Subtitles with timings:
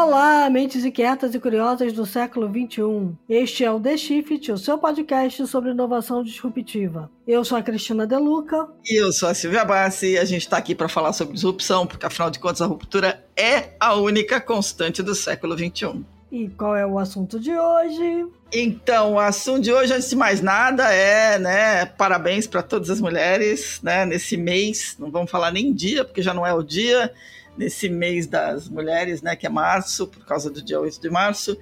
[0.00, 3.16] Olá, mentes inquietas e curiosas do século XXI.
[3.28, 7.10] Este é o The Shift, o seu podcast sobre inovação disruptiva.
[7.26, 8.68] Eu sou a Cristina Deluca.
[8.88, 11.84] E eu sou a Silvia Bassi e a gente está aqui para falar sobre disrupção,
[11.84, 16.04] porque afinal de contas a ruptura é a única constante do século XXI.
[16.30, 18.26] E qual é o assunto de hoje?
[18.52, 23.00] Então, o assunto de hoje, antes de mais nada, é, né, parabéns para todas as
[23.00, 27.12] mulheres, né, nesse mês, não vamos falar nem dia, porque já não é o dia,
[27.58, 31.58] nesse mês das mulheres, né, que é março, por causa do dia 8 de março.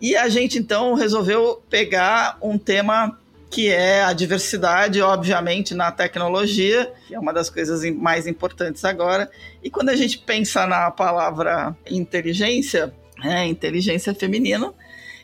[0.00, 6.92] E a gente então resolveu pegar um tema que é a diversidade, obviamente, na tecnologia,
[7.06, 9.30] que é uma das coisas mais importantes agora.
[9.62, 14.74] E quando a gente pensa na palavra inteligência, é, inteligência feminina,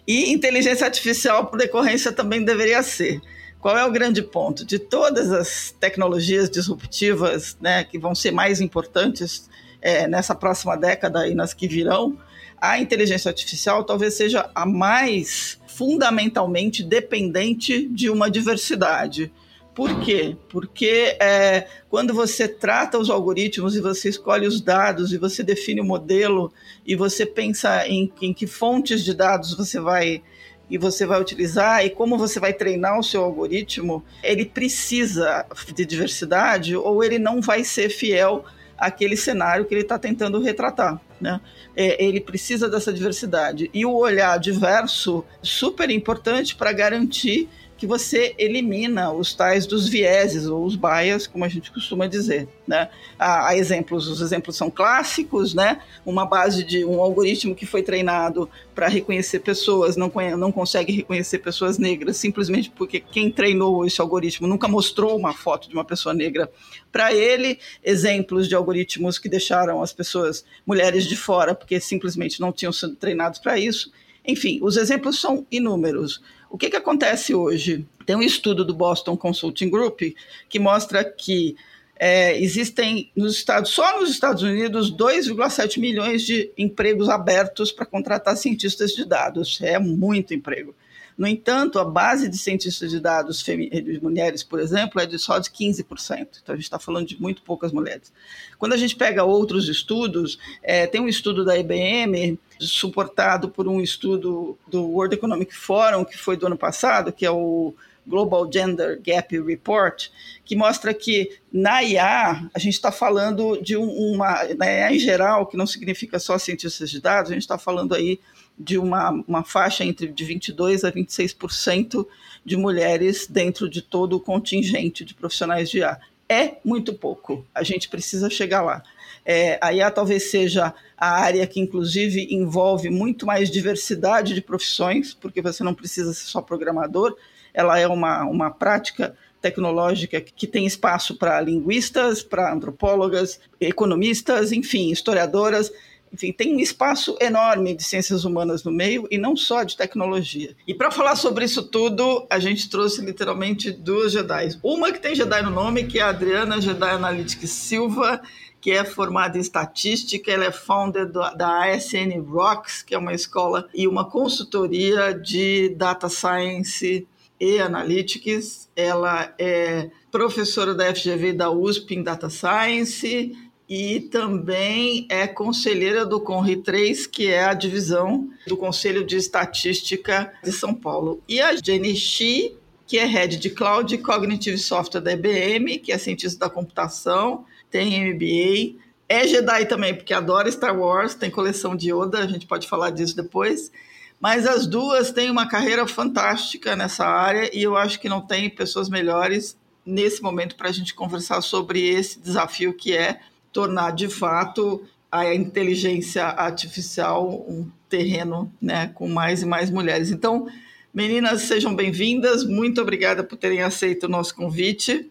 [0.07, 3.21] e inteligência artificial, por decorrência, também deveria ser.
[3.61, 4.65] Qual é o grande ponto?
[4.65, 9.49] De todas as tecnologias disruptivas né, que vão ser mais importantes
[9.83, 12.17] é, nessa próxima década e nas que virão,
[12.61, 19.33] a inteligência artificial talvez seja a mais fundamentalmente dependente de uma diversidade.
[19.75, 20.37] Por quê?
[20.49, 25.81] Porque é, quando você trata os algoritmos e você escolhe os dados e você define
[25.81, 26.53] o modelo
[26.87, 30.23] e você pensa em, em que fontes de dados você vai
[30.69, 35.45] e você vai utilizar e como você vai treinar o seu algoritmo, ele precisa
[35.75, 38.45] de diversidade ou ele não vai ser fiel
[38.83, 41.01] aquele cenário que ele está tentando retratar.
[41.21, 41.41] Né?
[41.77, 43.71] É, ele precisa dessa diversidade.
[43.73, 47.49] E o olhar diverso, super importante para garantir
[47.83, 52.47] que você elimina os tais dos vieses ou os bias, como a gente costuma dizer,
[52.65, 52.89] né?
[53.19, 55.81] Há, há, exemplos, os exemplos são clássicos, né?
[56.07, 61.41] Uma base de um algoritmo que foi treinado para reconhecer pessoas não, não consegue reconhecer
[61.41, 66.15] pessoas negras simplesmente porque quem treinou esse algoritmo nunca mostrou uma foto de uma pessoa
[66.15, 66.49] negra
[66.93, 67.59] para ele.
[67.83, 72.95] Exemplos de algoritmos que deixaram as pessoas mulheres de fora porque simplesmente não tinham sido
[72.95, 73.91] treinados para isso.
[74.25, 76.21] Enfim, os exemplos são inúmeros.
[76.53, 77.87] O que, que acontece hoje?
[78.05, 80.03] Tem um estudo do Boston Consulting Group
[80.51, 81.57] que mostra que
[81.99, 88.37] é, existem nos Estados, só nos Estados Unidos, 2,7 milhões de empregos abertos para contratar
[88.37, 89.63] cientistas de dados.
[89.63, 90.75] É muito emprego.
[91.17, 95.39] No entanto, a base de cientistas de dados de mulheres, por exemplo, é de só
[95.39, 96.39] de 15%.
[96.43, 98.13] Então, a gente está falando de muito poucas mulheres.
[98.59, 103.81] Quando a gente pega outros estudos, é, tem um estudo da IBM, suportado por um
[103.81, 107.75] estudo do World Economic Forum, que foi do ano passado, que é o
[108.07, 110.09] Global Gender Gap Report,
[110.45, 115.47] que mostra que na IA a gente está falando de uma, na IA em geral,
[115.47, 118.19] que não significa só cientistas de dados, a gente está falando aí
[118.63, 122.07] de uma, uma faixa entre de 22% a 26%
[122.45, 125.99] de mulheres dentro de todo o contingente de profissionais de IA.
[126.29, 128.83] É muito pouco, a gente precisa chegar lá.
[129.25, 135.15] É, a IA talvez seja a área que, inclusive, envolve muito mais diversidade de profissões,
[135.15, 137.17] porque você não precisa ser só programador,
[137.55, 144.91] ela é uma, uma prática tecnológica que tem espaço para linguistas, para antropólogas, economistas, enfim,
[144.91, 145.71] historiadoras
[146.13, 150.55] enfim, tem um espaço enorme de ciências humanas no meio e não só de tecnologia.
[150.67, 154.51] E para falar sobre isso tudo, a gente trouxe literalmente duas Jedi.
[154.63, 158.21] Uma que tem Jedi no nome, que é a Adriana Jedi Analytics Silva,
[158.61, 163.69] que é formada em estatística, ela é founder da ASN Rocks, que é uma escola
[163.75, 167.07] e uma consultoria de data science
[167.41, 168.71] e analytics.
[168.77, 173.35] Ela é professora da FGV da USP em data science
[173.75, 180.31] e também é conselheira do CONRI 3, que é a divisão do Conselho de Estatística
[180.45, 181.23] de São Paulo.
[181.27, 182.55] E a Jenny Shi,
[182.87, 188.13] que é head de Cloud Cognitive Software da IBM, que é cientista da computação, tem
[188.13, 188.79] MBA,
[189.09, 192.91] é Jedi também, porque adora Star Wars, tem coleção de Yoda, a gente pode falar
[192.91, 193.73] disso depois.
[194.21, 198.51] Mas as duas têm uma carreira fantástica nessa área e eu acho que não tem
[198.51, 203.19] pessoas melhores nesse momento para a gente conversar sobre esse desafio que é
[203.53, 210.11] tornar de fato a inteligência artificial um terreno né, com mais e mais mulheres.
[210.11, 210.49] Então,
[210.93, 215.11] meninas, sejam bem-vindas, muito obrigada por terem aceito o nosso convite.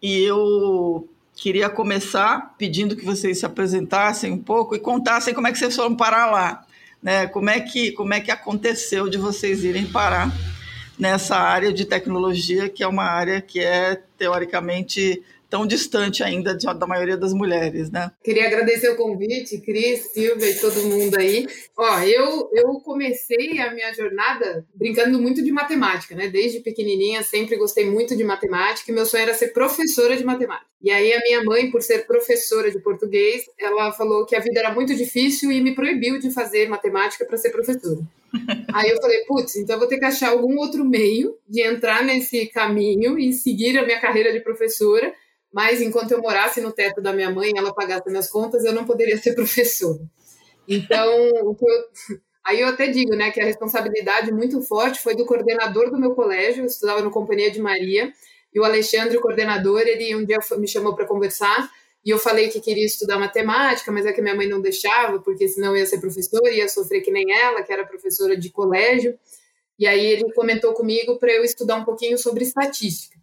[0.00, 1.06] E eu
[1.36, 5.76] queria começar pedindo que vocês se apresentassem um pouco e contassem como é que vocês
[5.76, 6.64] foram parar lá.
[7.02, 7.26] Né?
[7.26, 10.32] Como, é que, como é que aconteceu de vocês irem parar
[10.98, 16.64] nessa área de tecnologia, que é uma área que é teoricamente tão distante ainda de,
[16.64, 18.10] da maioria das mulheres, né?
[18.24, 21.46] Queria agradecer o convite, Cris, Silvia e todo mundo aí.
[21.76, 26.28] Ó, eu, eu comecei a minha jornada brincando muito de matemática, né?
[26.28, 30.66] Desde pequenininha sempre gostei muito de matemática e meu sonho era ser professora de matemática.
[30.82, 34.58] E aí a minha mãe, por ser professora de português, ela falou que a vida
[34.58, 38.00] era muito difícil e me proibiu de fazer matemática para ser professora.
[38.72, 42.02] Aí eu falei, putz, então eu vou ter que achar algum outro meio de entrar
[42.02, 45.12] nesse caminho e seguir a minha carreira de professora
[45.52, 48.84] mas enquanto eu morasse no teto da minha mãe, ela pagasse minhas contas, eu não
[48.84, 50.00] poderia ser professora.
[50.66, 51.56] Então, eu,
[52.46, 56.14] aí eu até digo, né, que a responsabilidade muito forte foi do coordenador do meu
[56.14, 58.12] colégio, eu estudava no Companhia de Maria,
[58.54, 61.70] e o Alexandre, o coordenador, ele um dia me chamou para conversar,
[62.04, 65.46] e eu falei que queria estudar matemática, mas é que minha mãe não deixava, porque
[65.46, 69.16] senão eu ia ser professora, ia sofrer que nem ela, que era professora de colégio.
[69.78, 73.21] E aí ele comentou comigo para eu estudar um pouquinho sobre estatística.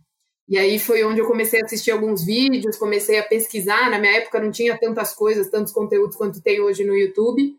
[0.50, 3.88] E aí foi onde eu comecei a assistir alguns vídeos, comecei a pesquisar.
[3.92, 7.56] Na minha época não tinha tantas coisas, tantos conteúdos quanto tem hoje no YouTube.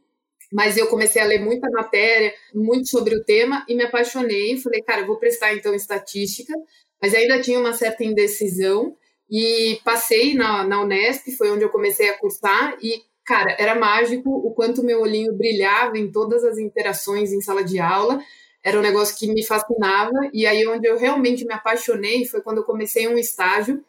[0.52, 4.58] Mas eu comecei a ler muita matéria, muito sobre o tema e me apaixonei.
[4.58, 6.52] Falei, cara, eu vou prestar então estatística,
[7.00, 8.96] mas ainda tinha uma certa indecisão.
[9.30, 12.76] E passei na, na Unesp, foi onde eu comecei a cursar.
[12.82, 17.62] E, cara, era mágico o quanto meu olhinho brilhava em todas as interações em sala
[17.62, 18.20] de aula
[18.64, 20.10] era um negócio que me fascinava.
[20.32, 23.84] E aí, onde eu realmente me apaixonei foi quando eu comecei um estágio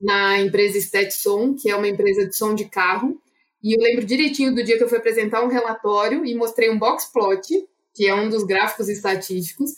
[0.00, 3.20] na empresa Stetson, que é uma empresa de som de carro.
[3.62, 6.78] E eu lembro direitinho do dia que eu fui apresentar um relatório e mostrei um
[6.78, 7.46] box plot,
[7.94, 9.72] que é um dos gráficos estatísticos,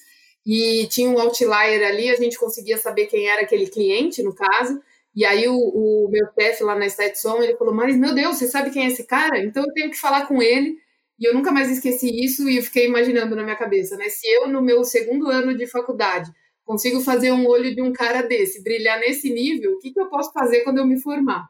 [0.47, 4.81] e tinha um outlier ali, a gente conseguia saber quem era aquele cliente, no caso.
[5.15, 8.49] E aí o, o meu chefe lá na Stetson, ele falou, mas meu Deus, você
[8.49, 9.39] sabe quem é esse cara?
[9.44, 10.79] Então eu tenho que falar com ele.
[11.22, 14.08] E eu nunca mais esqueci isso e fiquei imaginando na minha cabeça, né?
[14.08, 16.28] Se eu, no meu segundo ano de faculdade,
[16.64, 20.08] consigo fazer um olho de um cara desse, brilhar nesse nível, o que, que eu
[20.08, 21.48] posso fazer quando eu me formar?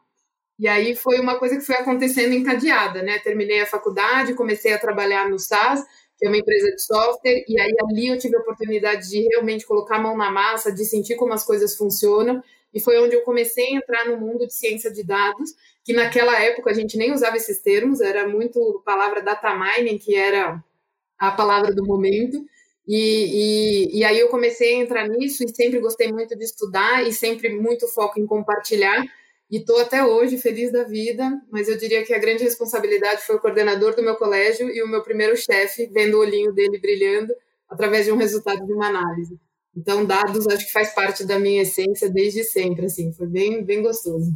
[0.59, 3.17] E aí foi uma coisa que foi acontecendo encadeada, né?
[3.17, 5.83] Terminei a faculdade, comecei a trabalhar no SAS,
[6.19, 9.65] que é uma empresa de software, e aí ali eu tive a oportunidade de realmente
[9.65, 12.43] colocar a mão na massa, de sentir como as coisas funcionam,
[12.73, 15.51] e foi onde eu comecei a entrar no mundo de ciência de dados,
[15.83, 20.15] que naquela época a gente nem usava esses termos, era muito palavra data mining, que
[20.15, 20.63] era
[21.17, 22.43] a palavra do momento.
[22.87, 27.07] E, e, e, aí eu comecei a entrar nisso e sempre gostei muito de estudar
[27.07, 29.05] e sempre muito foco em compartilhar.
[29.49, 33.35] E estou até hoje feliz da vida, mas eu diria que a grande responsabilidade foi
[33.35, 37.33] o coordenador do meu colégio e o meu primeiro chefe, vendo o olhinho dele brilhando
[37.69, 39.39] através de um resultado de uma análise.
[39.75, 43.81] Então, dados acho que faz parte da minha essência desde sempre, assim, foi bem, bem
[43.81, 44.31] gostoso.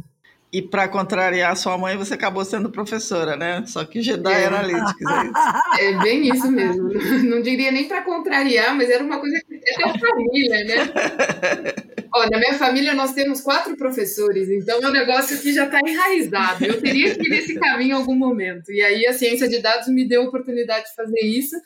[0.50, 3.64] E para contrariar sua mãe, você acabou sendo professora, né?
[3.66, 4.46] Só que Jedi é.
[4.46, 5.78] Analytics, é isso.
[5.78, 6.88] É bem isso mesmo.
[7.24, 10.92] Não diria nem para contrariar, mas era uma coisa que é da família, né?
[12.14, 15.80] Ó, na minha família nós temos quatro professores, então é um negócio que já está
[15.86, 16.64] enraizado.
[16.64, 18.72] Eu teria que ir nesse caminho em algum momento.
[18.72, 21.56] E aí a ciência de dados me deu a oportunidade de fazer isso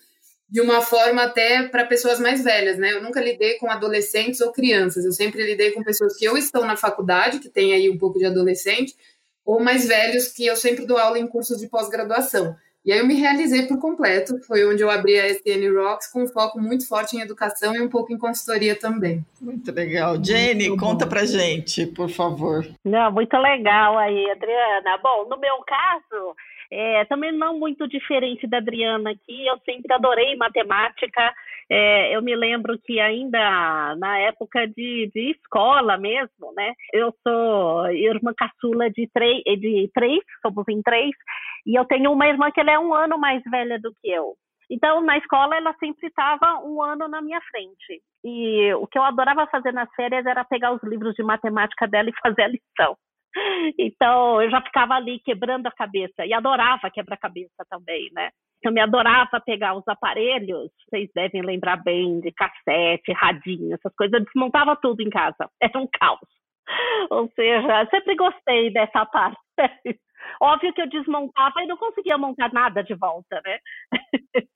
[0.53, 2.93] de uma forma até para pessoas mais velhas, né?
[2.93, 6.67] Eu nunca lidei com adolescentes ou crianças, eu sempre lidei com pessoas que ou estão
[6.67, 8.95] na faculdade, que tem aí um pouco de adolescente,
[9.47, 12.55] ou mais velhos, que eu sempre dou aula em cursos de pós-graduação.
[12.85, 16.25] E aí eu me realizei por completo, foi onde eu abri a SN Rocks com
[16.25, 19.25] um foco muito forte em educação e um pouco em consultoria também.
[19.41, 20.23] Muito legal.
[20.23, 21.11] Jenny, muito conta bom.
[21.11, 22.67] pra gente, por favor.
[22.85, 24.99] Não, muito legal aí, Adriana.
[25.03, 26.35] Bom, no meu caso,
[26.73, 31.35] é, também não muito diferente da Adriana aqui, eu sempre adorei matemática.
[31.71, 36.73] É, eu me lembro que ainda na época de, de escola mesmo, né?
[36.91, 41.11] Eu sou irmã caçula de três, de três, somos em três,
[41.67, 44.35] e eu tenho uma irmã que ela é um ano mais velha do que eu.
[44.71, 48.03] Então, na escola, ela sempre estava um ano na minha frente.
[48.25, 52.09] E o que eu adorava fazer nas férias era pegar os livros de matemática dela
[52.09, 52.97] e fazer a lição.
[53.79, 58.31] Então, eu já ficava ali quebrando a cabeça e adorava quebrar cabeça também, né?
[58.63, 64.13] Eu me adorava pegar os aparelhos, vocês devem lembrar bem de cassete, radinho, essas coisas,
[64.13, 66.21] eu desmontava tudo em casa, era um caos.
[67.11, 69.39] Ou seja, sempre gostei dessa parte.
[70.41, 73.59] Óbvio que eu desmontava e não conseguia montar nada de volta, né?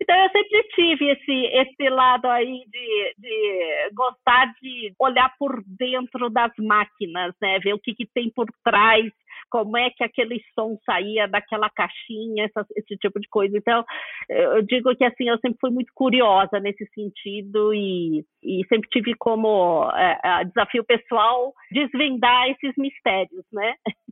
[0.00, 6.30] Então eu sempre tive esse, esse lado aí de, de gostar de olhar por dentro
[6.30, 7.58] das máquinas, né?
[7.60, 9.12] Ver o que, que tem por trás,
[9.54, 13.56] como é que aquele som saía daquela caixinha, essa, esse tipo de coisa.
[13.56, 13.84] Então,
[14.28, 19.14] eu digo que assim, eu sempre fui muito curiosa nesse sentido e, e sempre tive
[19.14, 23.76] como é, desafio pessoal desvendar esses mistérios, né?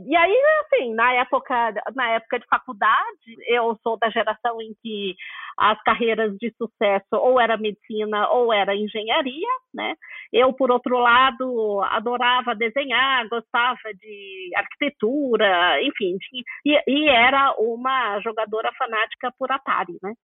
[0.00, 5.16] E aí, assim, na época, na época de faculdade, eu sou da geração em que
[5.58, 9.94] as carreiras de sucesso ou era medicina ou era engenharia, né?
[10.32, 16.16] Eu, por outro lado, adorava desenhar, gostava de arquitetura, enfim,
[16.64, 20.14] e, e era uma jogadora fanática por Atari, né?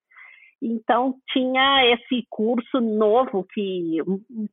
[0.61, 3.97] Então, tinha esse curso novo que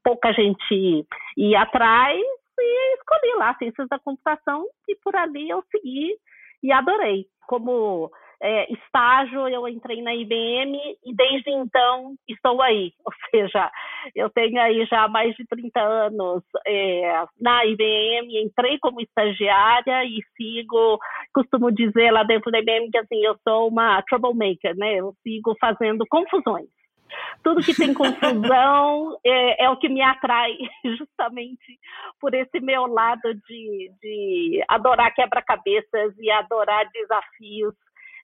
[0.04, 1.04] pouca gente
[1.36, 2.20] ia atrás
[2.58, 6.14] e escolhi lá Ciências da Computação e por ali eu segui
[6.62, 7.26] e adorei.
[7.48, 12.92] Como é, estágio, eu entrei na IBM e desde então estou aí.
[13.04, 13.70] Ou seja,
[14.14, 20.20] eu tenho aí já mais de 30 anos é, na IBM, entrei como estagiária e
[20.36, 20.98] sigo,
[21.32, 24.96] costumo dizer lá dentro da IBM que assim, eu sou uma troublemaker, né?
[24.96, 26.68] Eu sigo fazendo confusões.
[27.42, 30.56] Tudo que tem confusão é, é, o que me atrai,
[30.98, 31.78] justamente
[32.20, 37.74] por esse meu lado de, de adorar quebra-cabeças e adorar desafios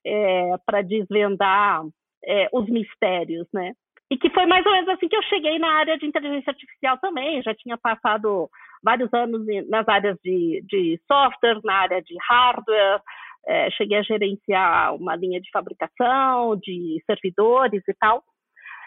[0.05, 1.81] é, para desvendar
[2.25, 3.73] é, os mistérios, né?
[4.11, 6.97] E que foi mais ou menos assim que eu cheguei na área de inteligência artificial
[6.99, 7.41] também.
[7.41, 8.49] Já tinha passado
[8.83, 13.01] vários anos nas áreas de, de software, na área de hardware,
[13.45, 18.23] é, cheguei a gerenciar uma linha de fabricação, de servidores e tal.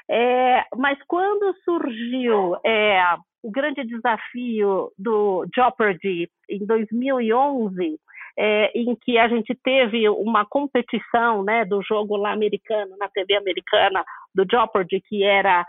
[0.08, 3.02] É, mas quando surgiu é,
[3.42, 7.98] o grande desafio do Jeopardy em 2011,
[8.38, 13.36] é, em que a gente teve uma competição né, do jogo lá americano, na TV
[13.36, 15.66] americana, do Jeopardy, que era,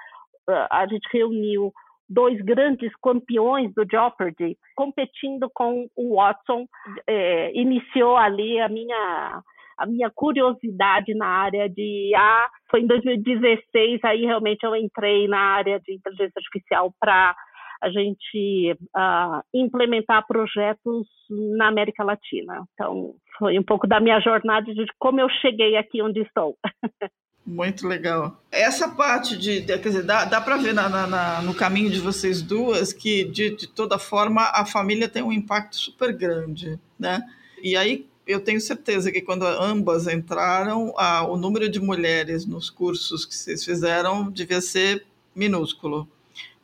[0.69, 1.71] a gente reuniu
[2.09, 6.65] dois grandes campeões do Jeopardy competindo com o Watson,
[7.05, 9.41] é, iniciou ali a minha
[9.77, 12.49] a minha curiosidade na área de IA.
[12.71, 17.35] Foi em 2016 aí realmente eu entrei na área de inteligência artificial para
[17.81, 22.63] a gente uh, implementar projetos na América Latina.
[22.73, 26.57] Então, foi um pouco da minha jornada de como eu cheguei aqui onde estou.
[27.45, 28.41] Muito legal.
[28.51, 32.41] Essa parte de, quer dizer, dá, dá para ver na, na, no caminho de vocês
[32.41, 37.21] duas que, de, de toda forma, a família tem um impacto super grande, né?
[37.63, 42.69] E aí, eu tenho certeza que quando ambas entraram, a, o número de mulheres nos
[42.69, 46.05] cursos que vocês fizeram devia ser minúsculo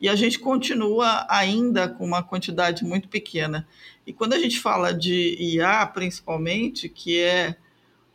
[0.04, 3.66] e a gente continua ainda com uma quantidade muito pequena.
[4.06, 7.56] E quando a gente fala de IA, principalmente, que é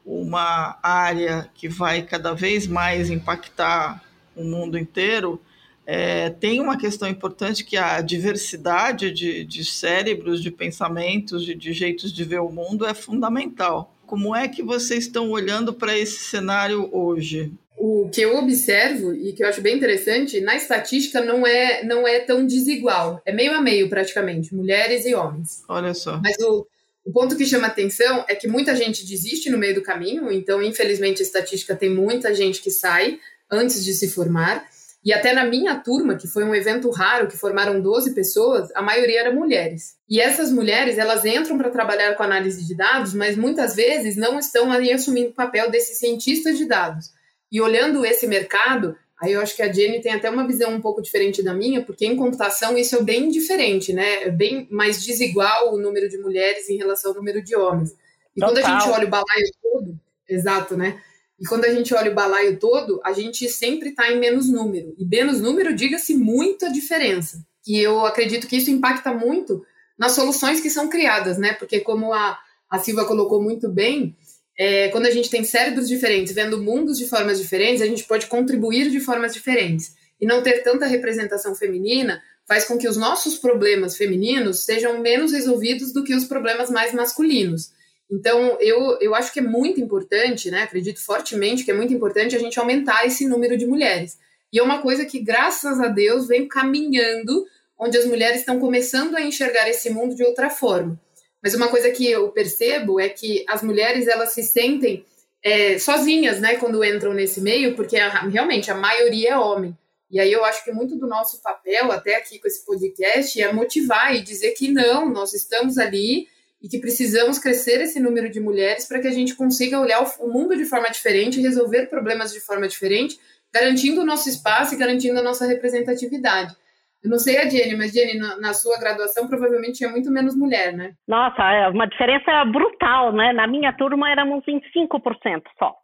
[0.06, 4.04] uma área que vai cada vez mais impactar
[4.36, 5.42] o mundo inteiro,
[5.84, 11.74] é, tem uma questão importante que a diversidade de, de cérebros, de pensamentos, de, de
[11.74, 13.96] jeitos de ver o mundo é fundamental.
[14.06, 17.52] Como é que vocês estão olhando para esse cenário hoje?
[17.80, 22.06] O que eu observo e que eu acho bem interessante, na estatística não é, não
[22.06, 23.22] é tão desigual.
[23.26, 25.64] É meio a meio, praticamente, mulheres e homens.
[25.70, 26.20] Olha só.
[26.22, 26.68] Mas o,
[27.06, 30.62] o ponto que chama atenção é que muita gente desiste no meio do caminho, então,
[30.62, 33.18] infelizmente, a estatística tem muita gente que sai
[33.50, 34.68] antes de se formar.
[35.02, 38.82] E até na minha turma, que foi um evento raro, que formaram 12 pessoas, a
[38.82, 39.96] maioria era mulheres.
[40.10, 44.38] E essas mulheres, elas entram para trabalhar com análise de dados, mas muitas vezes não
[44.38, 47.18] estão ali assumindo o papel desses cientistas de dados.
[47.52, 50.82] E olhando esse mercado, aí eu acho que a Jenny tem até uma visão um
[50.82, 54.24] pouco diferente da minha, porque em computação isso é bem diferente, né?
[54.24, 57.92] É bem mais desigual o número de mulheres em relação ao número de homens.
[58.36, 58.54] E Total.
[58.54, 61.02] quando a gente olha o balaio todo, exato, né?
[61.40, 64.94] E quando a gente olha o balaio todo, a gente sempre está em menos número.
[64.98, 67.44] E menos número, diga-se, muita diferença.
[67.66, 69.66] E eu acredito que isso impacta muito
[69.98, 71.54] nas soluções que são criadas, né?
[71.54, 72.38] Porque como a,
[72.70, 74.18] a Silva colocou muito bem,
[74.60, 78.28] é, quando a gente tem cérebros diferentes, vendo mundos de formas diferentes, a gente pode
[78.28, 79.96] contribuir de formas diferentes.
[80.20, 85.32] E não ter tanta representação feminina faz com que os nossos problemas femininos sejam menos
[85.32, 87.72] resolvidos do que os problemas mais masculinos.
[88.12, 90.64] Então, eu, eu acho que é muito importante, né?
[90.64, 94.18] Acredito fortemente que é muito importante a gente aumentar esse número de mulheres.
[94.52, 97.46] E é uma coisa que, graças a Deus, vem caminhando,
[97.80, 101.00] onde as mulheres estão começando a enxergar esse mundo de outra forma.
[101.42, 105.06] Mas uma coisa que eu percebo é que as mulheres elas se sentem
[105.44, 109.78] é, sozinhas, né, quando entram nesse meio, porque a, realmente a maioria é homem.
[110.12, 113.54] E aí eu acho que muito do nosso papel, até aqui com esse podcast, é
[113.54, 116.28] motivar e dizer que não, nós estamos ali
[116.62, 120.28] e que precisamos crescer esse número de mulheres para que a gente consiga olhar o
[120.28, 123.20] mundo de forma diferente, resolver problemas de forma diferente,
[123.54, 126.56] garantindo o nosso espaço e garantindo a nossa representatividade.
[127.04, 130.36] Eu não sei a Jenny, mas Jenny, na, na, sua graduação provavelmente tinha muito menos
[130.36, 130.94] mulher, né?
[131.08, 133.32] Nossa, é uma diferença brutal, né?
[133.32, 135.76] Na minha turma éramos em 5% só.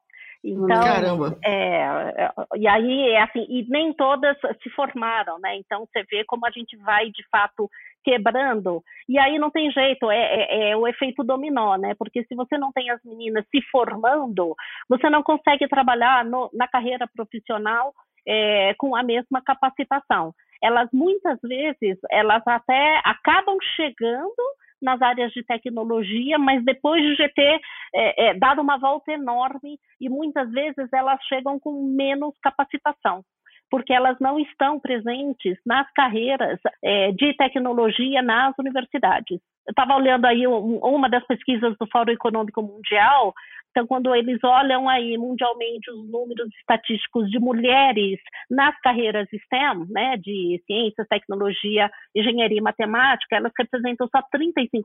[0.44, 1.40] Então, Caramba.
[1.44, 1.82] É,
[2.18, 5.58] é, e aí é assim, e nem todas se formaram, né?
[5.58, 7.68] Então você vê como a gente vai de fato
[8.04, 11.96] quebrando, e aí não tem jeito, é, é, é, o efeito dominó, né?
[11.98, 14.54] Porque se você não tem as meninas se formando,
[14.88, 17.92] você não consegue trabalhar no, na carreira profissional
[18.28, 20.32] é, com a mesma capacitação.
[20.66, 24.34] Elas muitas vezes, elas até acabam chegando
[24.82, 27.60] nas áreas de tecnologia, mas depois de ter
[27.94, 33.24] é, é, dado uma volta enorme e muitas vezes elas chegam com menos capacitação
[33.70, 39.40] porque elas não estão presentes nas carreiras é, de tecnologia nas universidades.
[39.68, 43.34] Eu estava olhando aí uma das pesquisas do Fórum Econômico Mundial
[43.75, 48.17] então, quando eles olham aí mundialmente os números estatísticos de mulheres
[48.50, 54.82] nas carreiras STEM, né, de ciências, tecnologia, engenharia e matemática, elas representam só 35%,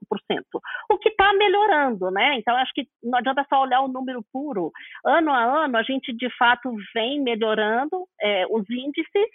[0.91, 2.35] o que está melhorando, né?
[2.37, 4.73] Então, acho que não adianta só olhar o número puro.
[5.07, 9.29] Ano a ano, a gente de fato vem melhorando é, os índices,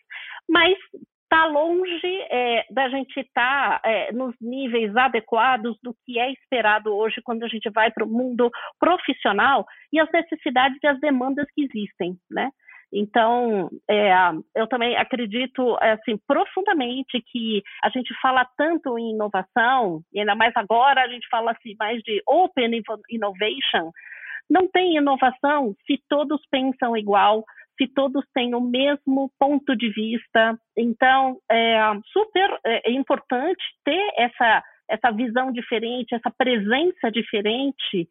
[0.50, 0.76] mas
[1.36, 6.96] está longe é, da gente estar tá, é, nos níveis adequados do que é esperado
[6.96, 8.50] hoje quando a gente vai para o mundo
[8.80, 12.50] profissional e as necessidades e as demandas que existem, né?
[12.94, 14.14] Então, é,
[14.56, 20.54] eu também acredito assim, profundamente que a gente fala tanto em inovação, e ainda mais
[20.56, 23.92] agora a gente fala assim, mais de open innovation.
[24.50, 27.44] Não tem inovação se todos pensam igual,
[27.78, 30.58] se todos têm o mesmo ponto de vista.
[30.78, 31.80] Então, é
[32.12, 38.08] super é, é importante ter essa, essa visão diferente, essa presença diferente,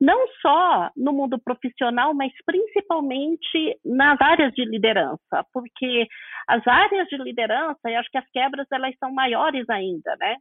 [0.00, 6.06] não só no mundo profissional, mas principalmente nas áreas de liderança, porque
[6.46, 10.36] as áreas de liderança, eu acho que as quebras elas são maiores ainda, né?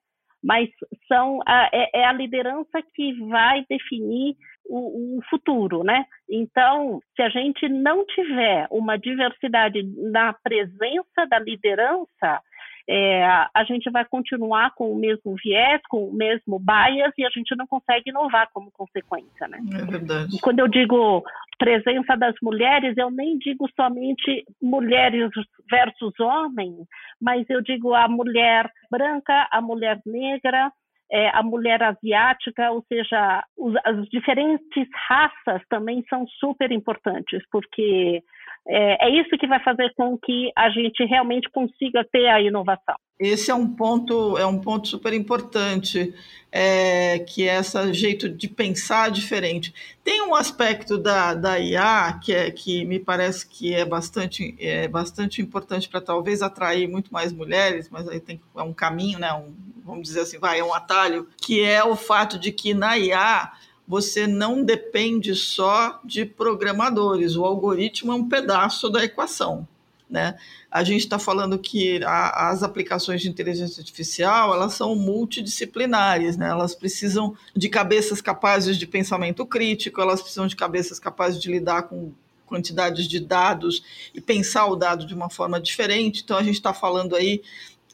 [0.46, 0.70] Mas
[1.08, 4.36] são a, é, é a liderança que vai definir
[4.68, 6.06] o, o, futuro, né?
[6.30, 12.42] Então, se a gente não tiver uma diversidade na presença da liderança,
[12.88, 17.30] é, a gente vai continuar com o mesmo viés, com o mesmo bias e a
[17.30, 19.60] gente não consegue inovar como consequência, né?
[19.74, 20.36] É verdade.
[20.36, 21.24] E quando eu digo
[21.58, 25.32] presença das mulheres, eu nem digo somente mulheres
[25.70, 26.86] versus homens,
[27.20, 30.72] mas eu digo a mulher branca, a mulher negra,
[31.12, 38.24] é, a mulher asiática, ou seja, os, as diferentes raças também são super importantes, porque
[38.68, 42.96] é, é, isso que vai fazer com que a gente realmente consiga ter a inovação.
[43.18, 46.14] Esse é um ponto, é um ponto super importante,
[46.52, 49.74] é, que é esse jeito de pensar diferente.
[50.04, 54.88] Tem um aspecto da, da IA que, é, que me parece que é bastante, é
[54.88, 59.32] bastante importante para talvez atrair muito mais mulheres, mas aí tem é um caminho, né?
[59.34, 59.54] Um,
[59.86, 63.54] vamos dizer assim, vai, é um atalho, que é o fato de que na IA
[63.88, 69.66] você não depende só de programadores, o algoritmo é um pedaço da equação.
[70.10, 70.38] Né?
[70.70, 76.50] A gente está falando que a, as aplicações de inteligência artificial elas são multidisciplinares, né?
[76.50, 81.84] elas precisam de cabeças capazes de pensamento crítico, elas precisam de cabeças capazes de lidar
[81.84, 82.14] com
[82.46, 86.22] quantidades de dados e pensar o dado de uma forma diferente.
[86.24, 87.42] Então a gente está falando aí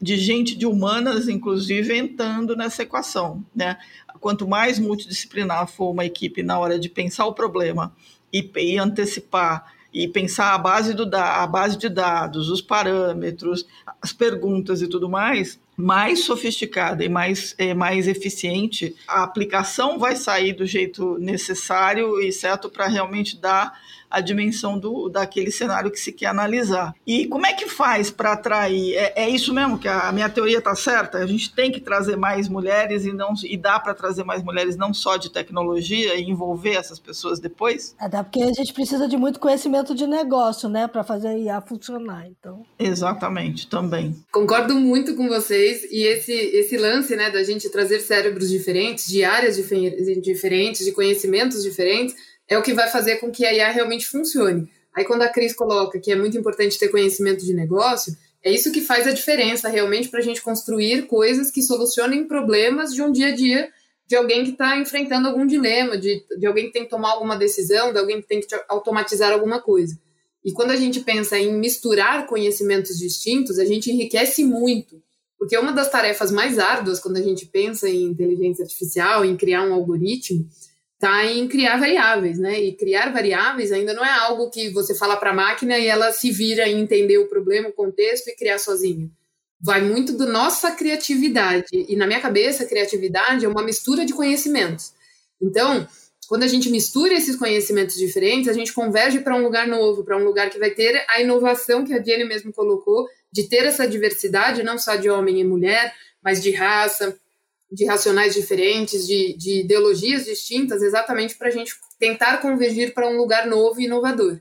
[0.02, 3.46] de gente de humanas, inclusive, entrando nessa equação.
[3.56, 3.78] Né?
[4.20, 7.96] Quanto mais multidisciplinar for uma equipe na hora de pensar o problema
[8.34, 13.66] e, e antecipar e pensar a base, do, a base de dados, os parâmetros,
[14.02, 20.16] as perguntas e tudo mais, mais sofisticada e mais, é, mais eficiente, a aplicação vai
[20.16, 23.74] sair do jeito necessário e certo para realmente dar
[24.12, 26.94] a dimensão do, daquele cenário que se quer analisar.
[27.08, 28.96] E como é que faz para atrair?
[28.96, 31.20] É, é, isso mesmo que a, a minha teoria está certa?
[31.20, 34.76] A gente tem que trazer mais mulheres e não e dá para trazer mais mulheres
[34.76, 37.96] não só de tecnologia e envolver essas pessoas depois?
[37.98, 41.62] Até porque a gente precisa de muito conhecimento de negócio, né, para fazer a IA
[41.62, 42.28] funcionar.
[42.28, 42.64] Então.
[42.78, 44.16] Exatamente, também.
[44.32, 49.24] Concordo muito com vocês e esse esse lance, né, da gente trazer cérebros diferentes, de
[49.24, 49.56] áreas
[50.22, 52.16] diferentes, de conhecimentos diferentes
[52.52, 54.70] é o que vai fazer com que a IA realmente funcione.
[54.94, 58.74] Aí quando a Cris coloca que é muito importante ter conhecimento de negócio, é isso
[58.74, 63.10] que faz a diferença realmente para a gente construir coisas que solucionem problemas de um
[63.10, 63.70] dia a dia
[64.06, 67.38] de alguém que está enfrentando algum dilema, de, de alguém que tem que tomar alguma
[67.38, 69.98] decisão, de alguém que tem que automatizar alguma coisa.
[70.44, 75.02] E quando a gente pensa em misturar conhecimentos distintos, a gente enriquece muito.
[75.40, 79.64] Porque uma das tarefas mais árduas quando a gente pensa em inteligência artificial, em criar
[79.64, 80.46] um algoritmo,
[81.02, 82.62] está em criar variáveis, né?
[82.62, 86.12] E criar variáveis ainda não é algo que você fala para a máquina e ela
[86.12, 89.10] se vira em entender o problema, o contexto e criar sozinha.
[89.60, 91.66] Vai muito da nossa criatividade.
[91.72, 94.94] E na minha cabeça, criatividade é uma mistura de conhecimentos.
[95.42, 95.88] Então,
[96.28, 100.18] quando a gente mistura esses conhecimentos diferentes, a gente converge para um lugar novo, para
[100.18, 103.88] um lugar que vai ter a inovação que a Jenny mesmo colocou, de ter essa
[103.88, 107.18] diversidade, não só de homem e mulher, mas de raça,
[107.72, 113.16] de racionais diferentes, de, de ideologias distintas, exatamente para a gente tentar convergir para um
[113.16, 114.40] lugar novo e inovador.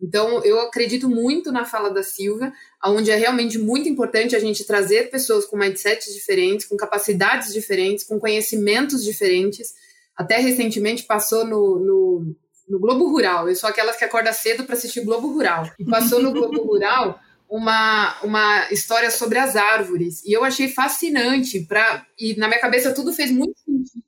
[0.00, 2.52] Então, eu acredito muito na fala da Silvia,
[2.84, 8.04] onde é realmente muito importante a gente trazer pessoas com mindsets diferentes, com capacidades diferentes,
[8.04, 9.74] com conhecimentos diferentes.
[10.16, 12.36] Até recentemente passou no, no,
[12.68, 13.48] no Globo Rural.
[13.48, 15.68] Eu sou aquelas que acorda cedo para assistir Globo Rural.
[15.76, 20.22] E passou no Globo Rural uma, uma história sobre as árvores.
[20.24, 21.60] E eu achei fascinante.
[21.60, 24.04] Pra, e na minha cabeça tudo fez muito sentido.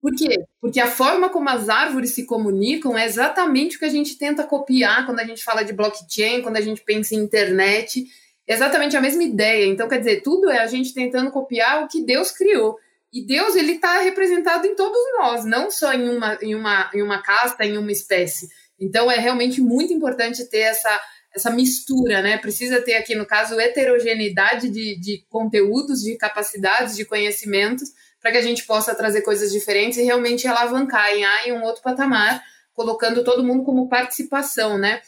[0.00, 0.44] Por quê?
[0.60, 4.44] Porque a forma como as árvores se comunicam é exatamente o que a gente tenta
[4.44, 8.06] copiar quando a gente fala de blockchain, quando a gente pensa em internet.
[8.46, 9.64] exatamente a mesma ideia.
[9.64, 12.76] Então, quer dizer, tudo é a gente tentando copiar o que Deus criou.
[13.10, 17.00] E Deus, ele está representado em todos nós, não só em uma, em, uma, em
[17.00, 18.48] uma casta, em uma espécie.
[18.78, 21.00] Então, é realmente muito importante ter essa,
[21.34, 22.38] essa mistura, né?
[22.38, 28.38] Precisa ter aqui, no caso, heterogeneidade de, de conteúdos, de capacidades, de conhecimentos, para que
[28.38, 32.42] a gente possa trazer coisas diferentes e realmente alavancar em, em um outro patamar,
[32.72, 35.00] colocando todo mundo como participação, né?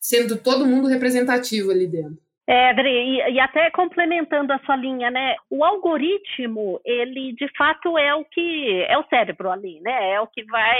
[0.00, 2.24] Sendo todo mundo representativo ali dentro.
[2.46, 5.34] É, Adri, e, até complementando a sua linha, né?
[5.48, 10.12] O algoritmo, ele de fato é o que é o cérebro ali, né?
[10.12, 10.78] É o que vai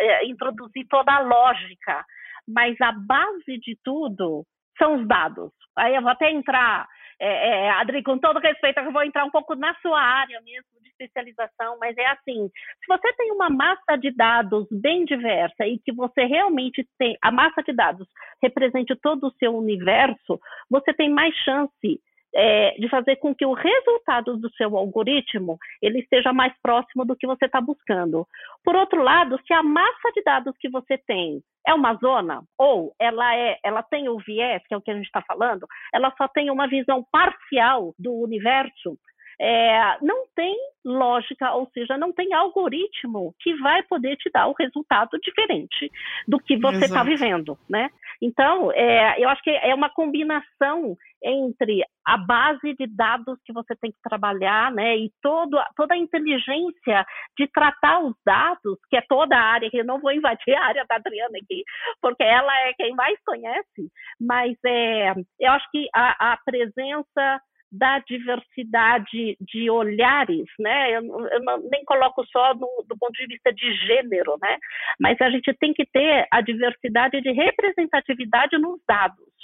[0.00, 2.04] é, introduzir toda a lógica.
[2.46, 4.44] Mas a base de tudo
[4.78, 5.50] são os dados.
[5.76, 6.86] Aí eu vou até entrar
[7.18, 10.68] é, é, Adri, com todo respeito, eu vou entrar um pouco na sua área mesmo
[10.82, 15.78] de especialização, mas é assim: se você tem uma massa de dados bem diversa e
[15.78, 18.06] que você realmente tem a massa de dados
[18.42, 20.38] represente todo o seu universo,
[20.70, 22.00] você tem mais chance
[22.34, 27.16] é, de fazer com que o resultado do seu algoritmo ele esteja mais próximo do
[27.16, 28.26] que você está buscando.
[28.62, 32.42] Por outro lado, se a massa de dados que você tem é uma zona?
[32.56, 35.66] Ou ela é, ela tem o viés, que é o que a gente está falando,
[35.92, 38.96] ela só tem uma visão parcial do universo,
[39.38, 44.54] é, não tem lógica, ou seja, não tem algoritmo que vai poder te dar o
[44.58, 45.90] resultado diferente
[46.26, 47.90] do que você está vivendo, né?
[48.22, 53.74] Então, é, eu acho que é uma combinação entre a base de dados que você
[53.76, 57.04] tem que trabalhar, né, e todo, toda a inteligência
[57.36, 60.66] de tratar os dados, que é toda a área, que eu não vou invadir a
[60.66, 61.64] área da Adriana aqui,
[62.00, 67.98] porque ela é quem mais conhece, mas é, eu acho que a, a presença da
[68.00, 70.96] diversidade de olhares, né?
[70.96, 74.58] Eu, eu não, nem coloco só no, do ponto de vista de gênero, né?
[75.00, 79.35] Mas a gente tem que ter a diversidade de representatividade nos dados.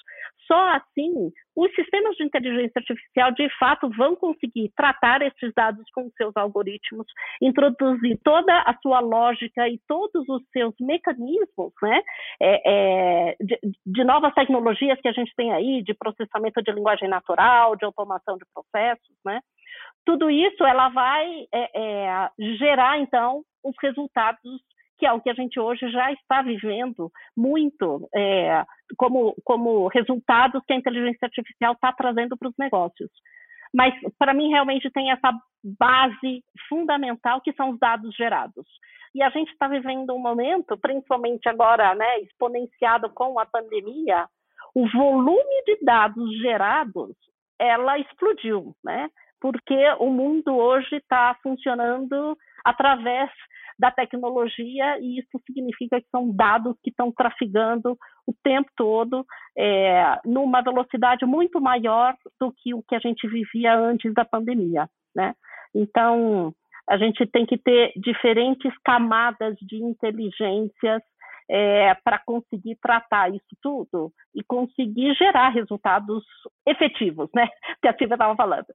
[0.46, 6.11] Só assim os sistemas de inteligência artificial de fato vão conseguir tratar esses dados com
[6.16, 7.07] seus algoritmos,
[7.42, 12.00] introduzir toda a sua lógica e todos os seus mecanismos, né,
[12.40, 17.09] é, é, de, de, novas tecnologias que a gente tem aí, de processamento de linguagem
[17.09, 19.40] natural, de automação de processos, né,
[20.07, 24.61] tudo isso ela vai é, é gerar então os resultados
[25.03, 28.65] que é o que a gente hoje já está vivendo muito é,
[28.97, 33.11] como, como resultados que a inteligência artificial está trazendo para os negócios.
[33.75, 35.33] Mas, para mim, realmente tem essa
[35.65, 38.65] base fundamental que são os dados gerados.
[39.12, 44.29] E a gente está vivendo um momento, principalmente agora, né, exponenciado com a pandemia,
[44.73, 47.11] o volume de dados gerados,
[47.59, 49.11] ela explodiu, né?
[49.41, 53.29] Porque o mundo hoje está funcionando através
[53.78, 59.24] da tecnologia, e isso significa que são dados que estão trafegando o tempo todo,
[59.56, 64.88] é, numa velocidade muito maior do que o que a gente vivia antes da pandemia.
[65.14, 65.35] Né?
[65.74, 66.54] Então,
[66.88, 71.02] a gente tem que ter diferentes camadas de inteligências
[71.50, 76.24] é, para conseguir tratar isso tudo e conseguir gerar resultados
[76.66, 77.48] efetivos, né?
[77.82, 78.66] Que a Silvia estava falando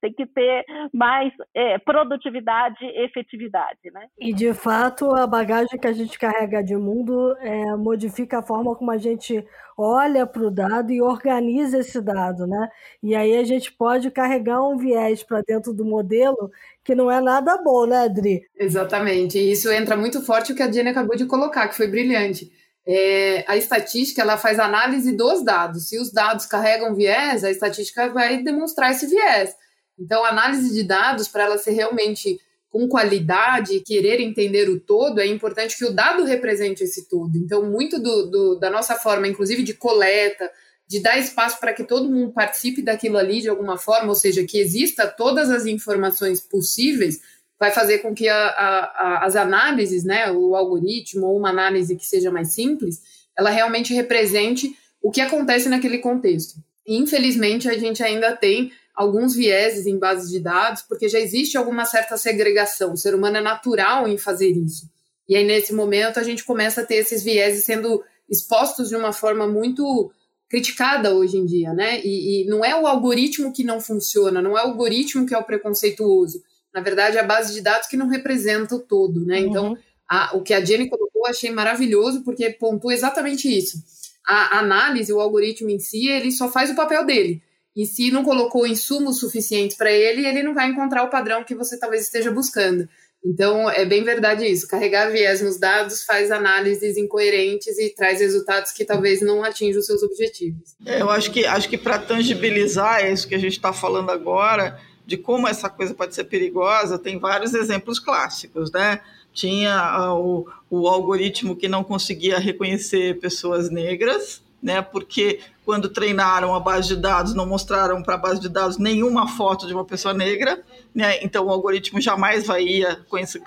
[0.00, 3.78] tem que ter mais é, produtividade e efetividade.
[3.92, 4.06] Né?
[4.18, 8.74] E, de fato, a bagagem que a gente carrega de mundo é, modifica a forma
[8.74, 9.44] como a gente
[9.76, 12.46] olha para o dado e organiza esse dado.
[12.46, 12.68] Né?
[13.02, 16.50] E aí a gente pode carregar um viés para dentro do modelo
[16.84, 18.42] que não é nada bom, né, Adri?
[18.58, 19.38] Exatamente.
[19.38, 22.50] E isso entra muito forte o que a Diana acabou de colocar, que foi brilhante.
[22.84, 25.88] É, a estatística ela faz análise dos dados.
[25.88, 29.54] Se os dados carregam viés, a estatística vai demonstrar esse viés.
[29.98, 34.80] Então, a análise de dados, para ela ser realmente com qualidade e querer entender o
[34.80, 37.36] todo, é importante que o dado represente esse todo.
[37.36, 40.50] Então, muito do, do, da nossa forma, inclusive de coleta,
[40.88, 44.44] de dar espaço para que todo mundo participe daquilo ali de alguma forma, ou seja,
[44.44, 47.20] que exista todas as informações possíveis,
[47.58, 51.94] vai fazer com que a, a, a, as análises, né, o algoritmo ou uma análise
[51.94, 53.00] que seja mais simples,
[53.38, 56.54] ela realmente represente o que acontece naquele contexto.
[56.86, 61.56] E, infelizmente, a gente ainda tem alguns vieses em bases de dados, porque já existe
[61.56, 62.92] alguma certa segregação.
[62.92, 64.90] O ser humano é natural em fazer isso.
[65.28, 69.12] E aí, nesse momento, a gente começa a ter esses vieses sendo expostos de uma
[69.12, 70.10] forma muito
[70.48, 72.00] criticada hoje em dia, né?
[72.04, 75.38] E, e, não é o algoritmo que não funciona, não é o algoritmo que é
[75.38, 76.42] o preconceituoso.
[76.74, 79.40] Na verdade, é a base de dados que não representa o todo, né?
[79.40, 79.46] Uhum.
[79.46, 79.78] Então,
[80.08, 83.82] a, o que a Jenny colocou, achei maravilhoso, porque pontua exatamente isso.
[84.26, 87.42] A análise, o algoritmo em si, ele só faz o papel dele.
[87.74, 91.54] E se não colocou insumos suficientes para ele, ele não vai encontrar o padrão que
[91.54, 92.88] você talvez esteja buscando.
[93.24, 94.66] Então, é bem verdade isso.
[94.66, 99.86] Carregar viés nos dados faz análises incoerentes e traz resultados que talvez não atinjam os
[99.86, 100.74] seus objetivos.
[100.84, 104.78] É, eu acho que, acho que para tangibilizar isso que a gente está falando agora,
[105.06, 109.00] de como essa coisa pode ser perigosa, tem vários exemplos clássicos, né?
[109.32, 114.80] Tinha ah, o, o algoritmo que não conseguia reconhecer pessoas negras, né?
[114.80, 119.28] Porque quando treinaram a base de dados, não mostraram para a base de dados nenhuma
[119.28, 120.62] foto de uma pessoa negra,
[120.94, 121.22] né?
[121.22, 122.64] Então o algoritmo jamais vai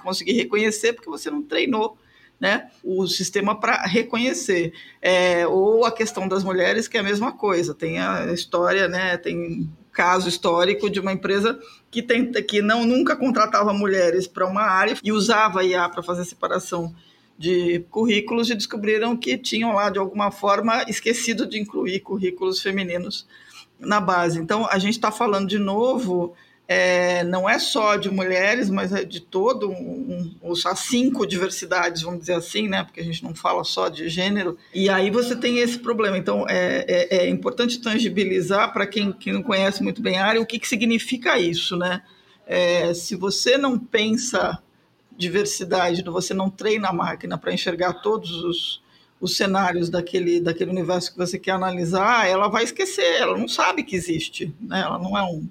[0.04, 1.98] conseguir reconhecer porque você não treinou
[2.40, 4.74] né, o sistema para reconhecer.
[5.02, 7.74] É, ou a questão das mulheres, que é a mesma coisa.
[7.74, 11.58] Tem a história, né, tem caso histórico de uma empresa
[11.90, 16.26] que, tenta, que não nunca contratava mulheres para uma área e usava IA para fazer
[16.26, 16.94] separação
[17.38, 23.28] de currículos e descobriram que tinham lá, de alguma forma, esquecido de incluir currículos femininos
[23.80, 24.40] na base.
[24.40, 26.34] Então, a gente está falando de novo,
[26.68, 32.02] é, não é só de mulheres, mas é de todo, um, um, as cinco diversidades,
[32.02, 32.84] vamos dizer assim, né?
[32.84, 36.18] porque a gente não fala só de gênero, e aí você tem esse problema.
[36.18, 40.42] Então, é, é, é importante tangibilizar para quem, quem não conhece muito bem a área
[40.42, 41.76] o que, que significa isso.
[41.76, 42.02] Né?
[42.48, 44.60] É, se você não pensa
[45.18, 48.84] diversidade, você não treina a máquina para enxergar todos os,
[49.20, 53.84] os cenários daquele, daquele universo que você quer analisar, ela vai esquecer, ela não sabe
[53.84, 54.82] que existe, né?
[54.82, 55.48] ela não é um,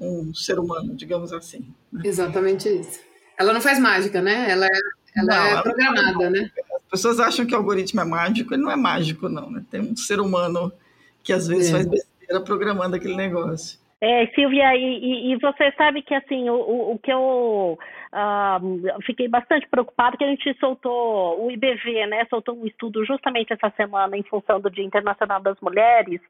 [0.00, 1.72] um ser humano, digamos assim.
[1.92, 2.02] Né?
[2.04, 3.00] Exatamente isso.
[3.38, 4.50] Ela não faz mágica, né?
[4.50, 4.80] Ela é,
[5.16, 6.50] ela não, é ela programada, né?
[6.74, 9.50] As pessoas acham que o algoritmo é mágico, ele não é mágico, não.
[9.50, 9.64] Né?
[9.70, 10.72] Tem um ser humano
[11.22, 11.72] que às vezes é.
[11.72, 13.78] faz besteira programando aquele negócio.
[14.00, 17.76] É, Silvia, e, e, você sabe que assim, o, o que eu
[18.12, 22.26] uh, fiquei bastante preocupado que a gente soltou o IBV, né?
[22.30, 26.20] Soltou um estudo justamente essa semana em função do Dia Internacional das Mulheres,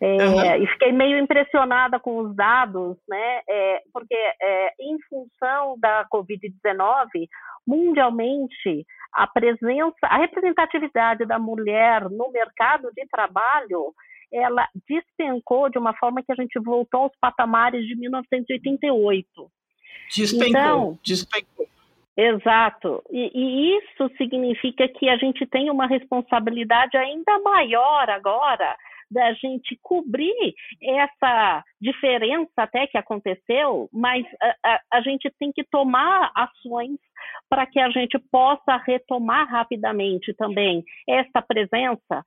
[0.00, 0.62] é, uhum.
[0.62, 3.40] e fiquei meio impressionada com os dados, né?
[3.48, 7.28] É, porque é, em função da Covid-19,
[7.66, 13.92] mundialmente a presença, a representatividade da mulher no mercado de trabalho
[14.32, 19.50] ela despencou de uma forma que a gente voltou aos patamares de 1988.
[20.14, 21.66] Despencou, então, despencou.
[22.16, 23.02] Exato.
[23.10, 28.76] E, e, isso significa que a gente tem uma responsabilidade ainda maior agora
[29.10, 35.64] da gente cobrir essa diferença até que aconteceu, mas a, a, a gente tem que
[35.64, 36.98] tomar ações
[37.48, 42.24] para que a gente possa retomar rapidamente também essa presença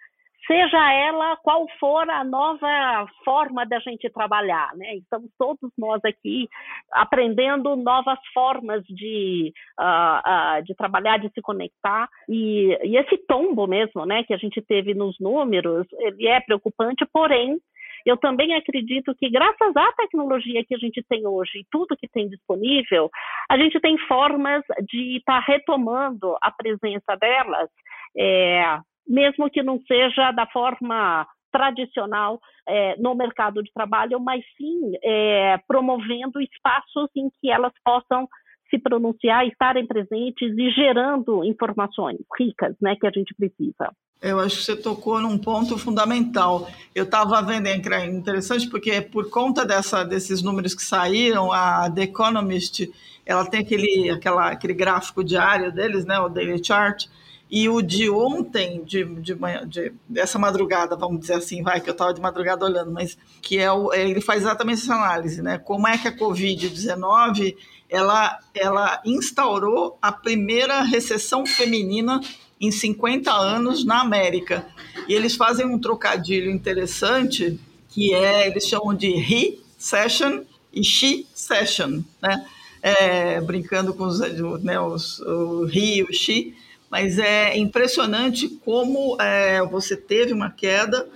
[0.48, 4.96] seja ela qual for a nova forma da gente trabalhar, né?
[4.96, 6.48] Estamos todos nós aqui
[6.92, 13.68] aprendendo novas formas de, uh, uh, de trabalhar, de se conectar e, e, esse tombo
[13.68, 17.60] mesmo, né, que a gente teve nos números, ele é preocupante, porém
[18.06, 22.08] eu também acredito que, graças à tecnologia que a gente tem hoje e tudo que
[22.08, 23.10] tem disponível,
[23.50, 27.70] a gente tem formas de estar tá retomando a presença delas
[28.16, 28.78] é,
[29.08, 35.58] mesmo que não seja da forma tradicional é, no mercado de trabalho, mas sim é,
[35.68, 38.28] promovendo espaços em que elas possam
[38.70, 43.92] se pronunciar, estarem presentes e gerando informações ricas, né, que a gente precisa.
[44.22, 46.68] Eu acho que você tocou num ponto fundamental.
[46.96, 52.04] Eu estava vendo, é interessante, porque por conta dessa, desses números que saíram, a The
[52.04, 52.92] Economist
[53.26, 57.06] ela tem aquele, aquela, aquele gráfico diário deles, né, o Daily Chart,
[57.50, 61.90] e o de ontem, de, de, manhã, de dessa madrugada, vamos dizer assim, vai, que
[61.90, 65.58] eu estava de madrugada olhando, mas que é o, ele faz exatamente essa análise, né?
[65.60, 67.56] Como é que a Covid-19
[67.90, 72.20] ela, ela instaurou a primeira recessão feminina
[72.60, 74.66] em 50 anos na América.
[75.08, 80.42] E eles fazem um trocadilho interessante, que é, eles chamam de He-Session
[80.74, 82.46] e She-Session, né?
[82.82, 84.20] É, brincando com os,
[84.62, 86.54] né, os, o He e o She,
[86.96, 91.10] mas é impressionante como é, você teve uma queda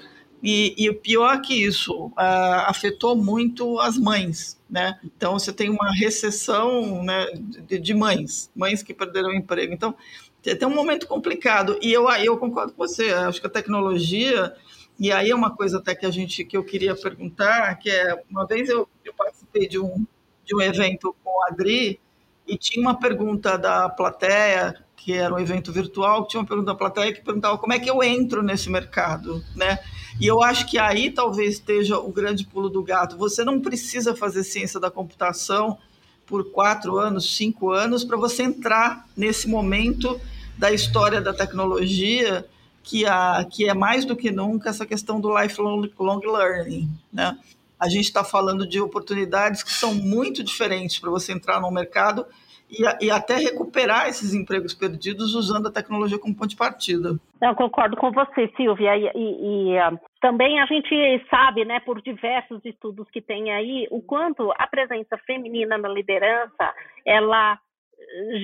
[0.44, 5.00] E, e pior que isso, uh, afetou muito as mães, né?
[5.06, 7.28] Então você tem uma recessão né,
[7.66, 9.74] de, de mães, mães que perderam o emprego.
[9.74, 9.96] Então
[10.42, 11.78] tem um momento complicado.
[11.82, 14.54] E eu, eu concordo com você, acho que a tecnologia,
[15.00, 18.22] e aí é uma coisa até que a gente que eu queria perguntar, que é,
[18.30, 20.06] uma vez eu, eu participei de um,
[20.46, 22.00] de um evento com a Adri,
[22.46, 26.76] e tinha uma pergunta da plateia que era um evento virtual, tinha uma pergunta da
[26.76, 29.80] plateia que perguntava como é que eu entro nesse mercado, né?
[30.20, 33.18] E eu acho que aí talvez esteja o grande pulo do gato.
[33.18, 35.78] Você não precisa fazer ciência da computação
[36.26, 40.20] por quatro anos, cinco anos, para você entrar nesse momento
[40.58, 42.46] da história da tecnologia
[42.84, 47.38] que, a, que é mais do que nunca essa questão do lifelong long learning, né?
[47.80, 52.26] A gente está falando de oportunidades que são muito diferentes para você entrar no mercado
[52.70, 57.18] e, e, até recuperar esses empregos perdidos usando a tecnologia como ponto de partida.
[57.42, 58.96] Eu concordo com você, Silvia.
[58.96, 63.88] E, e, e uh, também a gente sabe, né, por diversos estudos que tem aí,
[63.90, 66.74] o quanto a presença feminina na liderança
[67.06, 67.58] ela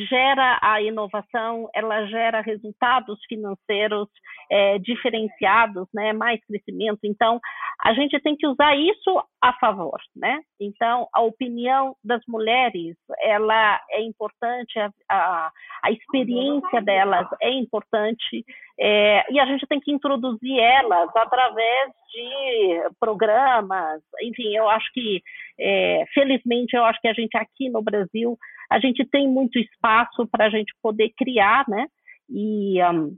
[0.10, 4.08] gera a inovação, ela gera resultados financeiros
[4.52, 7.00] é, diferenciados, né, mais crescimento.
[7.04, 7.40] Então,
[7.84, 10.40] a gente tem que usar isso a favor, né?
[10.60, 15.52] Então, a opinião das mulheres, ela é importante, a, a,
[15.84, 18.46] a experiência delas é importante,
[18.80, 25.22] é, e a gente tem que introduzir elas através de programas, enfim, eu acho que,
[25.60, 28.38] é, felizmente, eu acho que a gente aqui no Brasil
[28.70, 31.86] a gente tem muito espaço para a gente poder criar, né?
[32.30, 33.16] E, um,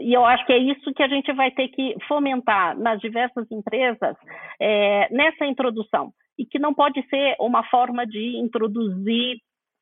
[0.00, 3.46] e eu acho que é isso que a gente vai ter que fomentar nas diversas
[3.50, 4.16] empresas
[4.60, 6.12] é, nessa introdução.
[6.36, 9.36] E que não pode ser uma forma de introduzir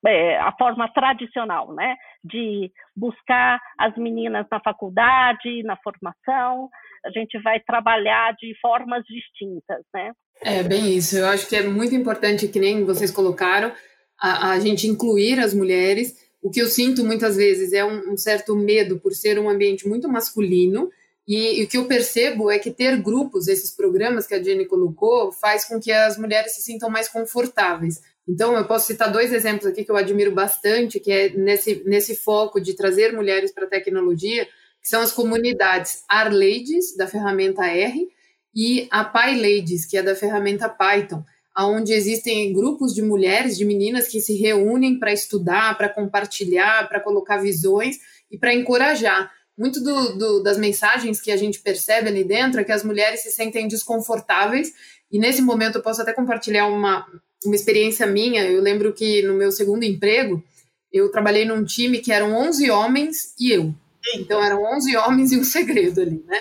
[0.07, 1.97] é, a forma tradicional, né?
[2.23, 6.69] De buscar as meninas na faculdade, na formação.
[7.07, 10.13] A gente vai trabalhar de formas distintas, né?
[10.45, 11.17] É bem isso.
[11.17, 13.73] Eu acho que é muito importante, que nem vocês colocaram,
[14.21, 16.21] a, a gente incluir as mulheres.
[16.43, 19.89] O que eu sinto muitas vezes é um, um certo medo por ser um ambiente
[19.89, 20.91] muito masculino.
[21.27, 24.67] E, e, o que eu percebo é que ter grupos, esses programas que a Jenny
[24.67, 28.01] colocou, faz com que as mulheres se sintam mais confortáveis.
[28.29, 32.17] Então, eu posso citar dois exemplos aqui que eu admiro bastante, que é nesse, nesse
[32.17, 37.65] foco de trazer mulheres para a tecnologia, que são as comunidades R Ladies, da ferramenta
[37.65, 38.09] R,
[38.55, 41.25] e a Pi Ladies, que é da ferramenta Python
[41.59, 47.01] onde existem grupos de mulheres, de meninas que se reúnem para estudar, para compartilhar, para
[47.01, 47.99] colocar visões
[48.31, 49.31] e para encorajar.
[49.57, 53.21] Muito do, do, das mensagens que a gente percebe ali dentro é que as mulheres
[53.21, 54.73] se sentem desconfortáveis,
[55.11, 57.07] e nesse momento eu posso até compartilhar uma,
[57.45, 58.45] uma experiência minha.
[58.45, 60.43] Eu lembro que no meu segundo emprego,
[60.91, 63.75] eu trabalhei num time que eram 11 homens e eu.
[64.15, 66.41] Então eram 11 homens e um segredo ali, né?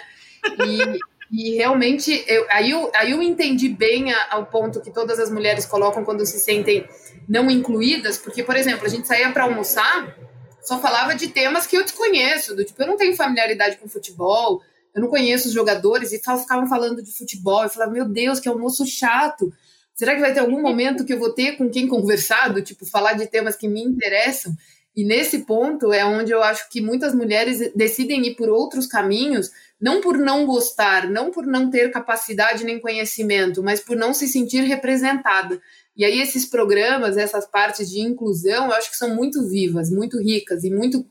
[0.65, 0.99] E,
[1.31, 5.31] e realmente, eu, aí, eu, aí eu entendi bem a, ao ponto que todas as
[5.31, 6.85] mulheres colocam quando se sentem
[7.27, 10.13] não incluídas, porque, por exemplo, a gente saía para almoçar,
[10.61, 14.61] só falava de temas que eu desconheço, do tipo, eu não tenho familiaridade com futebol,
[14.93, 18.49] eu não conheço os jogadores, e ficavam falando de futebol, eu falava, meu Deus, que
[18.49, 19.53] almoço chato.
[19.93, 22.85] Será que vai ter algum momento que eu vou ter com quem conversar, do tipo,
[22.85, 24.53] falar de temas que me interessam?
[24.95, 29.49] E nesse ponto é onde eu acho que muitas mulheres decidem ir por outros caminhos,
[29.79, 34.27] não por não gostar, não por não ter capacidade nem conhecimento, mas por não se
[34.27, 35.61] sentir representada.
[35.95, 40.21] E aí esses programas, essas partes de inclusão, eu acho que são muito vivas, muito
[40.21, 41.05] ricas e muito,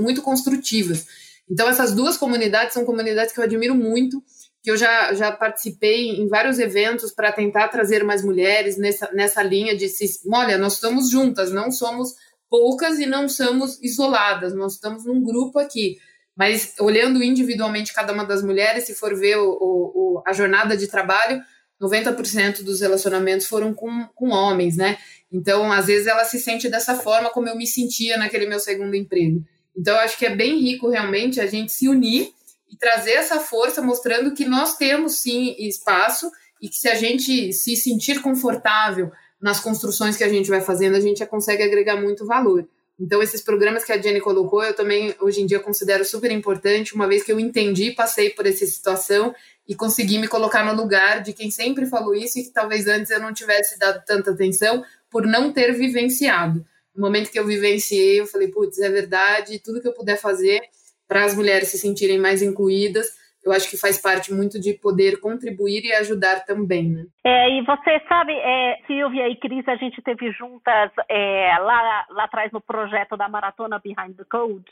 [0.00, 1.06] muito construtivas.
[1.50, 4.22] Então essas duas comunidades são comunidades que eu admiro muito,
[4.62, 9.42] que eu já, já participei em vários eventos para tentar trazer mais mulheres nessa, nessa
[9.42, 12.14] linha de se, olha, nós estamos juntas, não somos
[12.50, 15.98] poucas e não somos isoladas, nós estamos num grupo aqui.
[16.36, 20.86] Mas olhando individualmente cada uma das mulheres, se for ver o, o, a jornada de
[20.86, 21.42] trabalho,
[21.80, 24.98] 90% dos relacionamentos foram com, com homens, né?
[25.32, 28.94] Então, às vezes, ela se sente dessa forma como eu me sentia naquele meu segundo
[28.94, 29.44] emprego.
[29.76, 32.32] Então, eu acho que é bem rico realmente a gente se unir
[32.70, 36.30] e trazer essa força, mostrando que nós temos sim espaço
[36.60, 40.96] e que se a gente se sentir confortável nas construções que a gente vai fazendo,
[40.96, 42.68] a gente já consegue agregar muito valor.
[43.00, 46.94] Então, esses programas que a Jenny colocou, eu também, hoje em dia, considero super importante,
[46.94, 49.32] uma vez que eu entendi, passei por essa situação
[49.68, 53.10] e consegui me colocar no lugar de quem sempre falou isso e que talvez antes
[53.12, 56.66] eu não tivesse dado tanta atenção por não ter vivenciado.
[56.92, 60.60] No momento que eu vivenciei, eu falei, putz, é verdade, tudo que eu puder fazer
[61.06, 63.06] para as mulheres se sentirem mais incluídas,
[63.44, 67.06] eu acho que faz parte muito de poder contribuir e ajudar também, né?
[67.24, 72.24] É, e você sabe, é, Silvia e Cris, a gente teve juntas é, lá, lá
[72.24, 74.70] atrás no projeto da Maratona Behind the Code,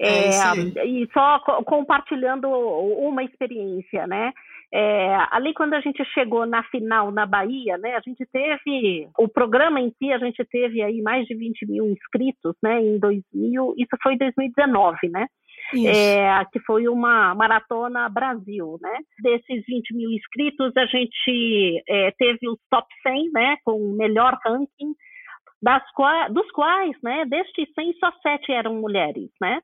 [0.00, 0.28] é,
[0.80, 4.32] é e só co compartilhando uma experiência, né?
[4.72, 9.26] É, ali quando a gente chegou na final na Bahia, né, a gente teve o
[9.26, 13.74] programa em si, a gente teve aí mais de 20 mil inscritos, né, em 2000,
[13.78, 15.26] isso foi 2019, né?
[15.74, 18.98] É, que foi uma maratona Brasil, né?
[19.22, 24.38] Desses 20 mil inscritos, a gente é, teve os top 100, né, com o melhor
[24.44, 24.94] ranking,
[25.60, 25.82] das
[26.30, 29.60] dos quais, né, destes 100, só sete eram mulheres, né?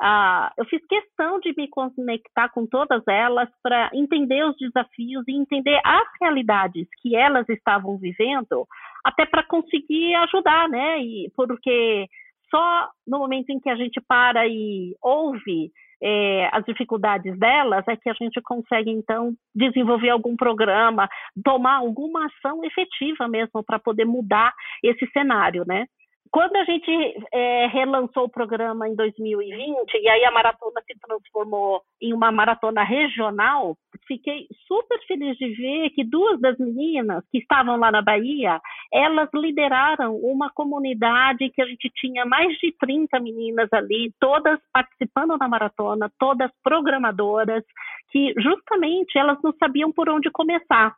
[0.00, 5.32] Ah, eu fiz questão de me conectar com todas elas para entender os desafios e
[5.32, 8.66] entender as realidades que elas estavam vivendo,
[9.02, 11.00] até para conseguir ajudar, né?
[11.00, 12.06] E porque
[12.50, 15.70] só no momento em que a gente para e ouve
[16.02, 21.08] é, as dificuldades delas é que a gente consegue então desenvolver algum programa,
[21.44, 25.86] tomar alguma ação efetiva mesmo para poder mudar esse cenário, né?
[26.30, 26.90] Quando a gente
[27.32, 32.82] é, relançou o programa em 2020, e aí a maratona se transformou em uma maratona
[32.82, 38.60] regional, fiquei super feliz de ver que duas das meninas que estavam lá na Bahia,
[38.92, 45.36] elas lideraram uma comunidade que a gente tinha mais de 30 meninas ali, todas participando
[45.38, 47.64] da maratona, todas programadoras,
[48.10, 50.94] que justamente elas não sabiam por onde começar.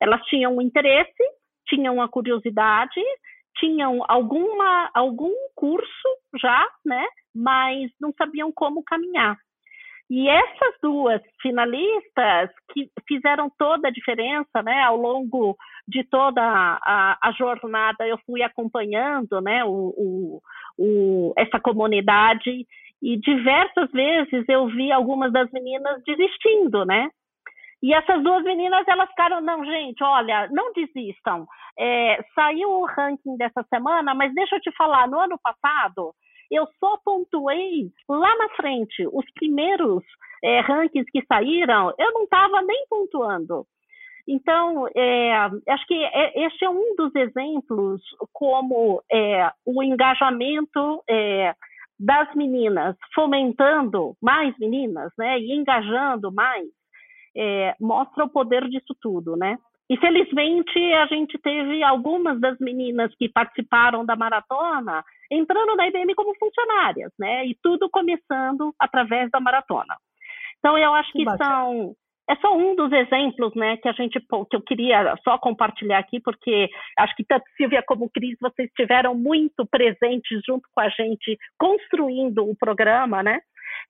[0.00, 1.22] Elas tinham um interesse,
[1.66, 3.00] tinham a curiosidade,
[3.56, 6.08] tinham alguma, algum curso
[6.40, 7.04] já, né?
[7.34, 9.36] Mas não sabiam como caminhar.
[10.14, 15.56] E essas duas finalistas que fizeram toda a diferença, né, ao longo
[15.88, 20.42] de toda a, a jornada, eu fui acompanhando, né, o, o,
[20.76, 22.66] o, essa comunidade
[23.00, 27.08] e diversas vezes eu vi algumas das meninas desistindo, né,
[27.82, 31.46] e essas duas meninas, elas ficaram, não, gente, olha, não desistam.
[31.76, 36.14] É, saiu o ranking dessa semana, mas deixa eu te falar, no ano passado,
[36.50, 40.04] eu só pontuei lá na frente, os primeiros
[40.44, 43.66] é, rankings que saíram, eu não estava nem pontuando.
[44.28, 45.32] Então, é,
[45.68, 48.00] acho que é, este é um dos exemplos
[48.32, 51.54] como é, o engajamento é,
[51.98, 56.68] das meninas, fomentando mais meninas, né, e engajando mais,
[57.36, 59.58] é, mostra o poder disso tudo, né?
[59.90, 66.14] E felizmente a gente teve algumas das meninas que participaram da maratona entrando na IBM
[66.14, 67.46] como funcionárias, né?
[67.46, 69.96] E tudo começando através da maratona.
[70.58, 71.94] Então eu acho que, que são
[72.30, 76.20] é só um dos exemplos, né, que a gente que eu queria só compartilhar aqui,
[76.20, 81.36] porque acho que tanto Silvia como Cris vocês estiveram muito presentes junto com a gente
[81.58, 83.40] construindo o programa, né?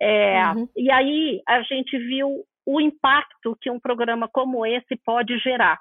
[0.01, 0.69] É, uhum.
[0.77, 5.79] E aí a gente viu o impacto que um programa como esse pode gerar.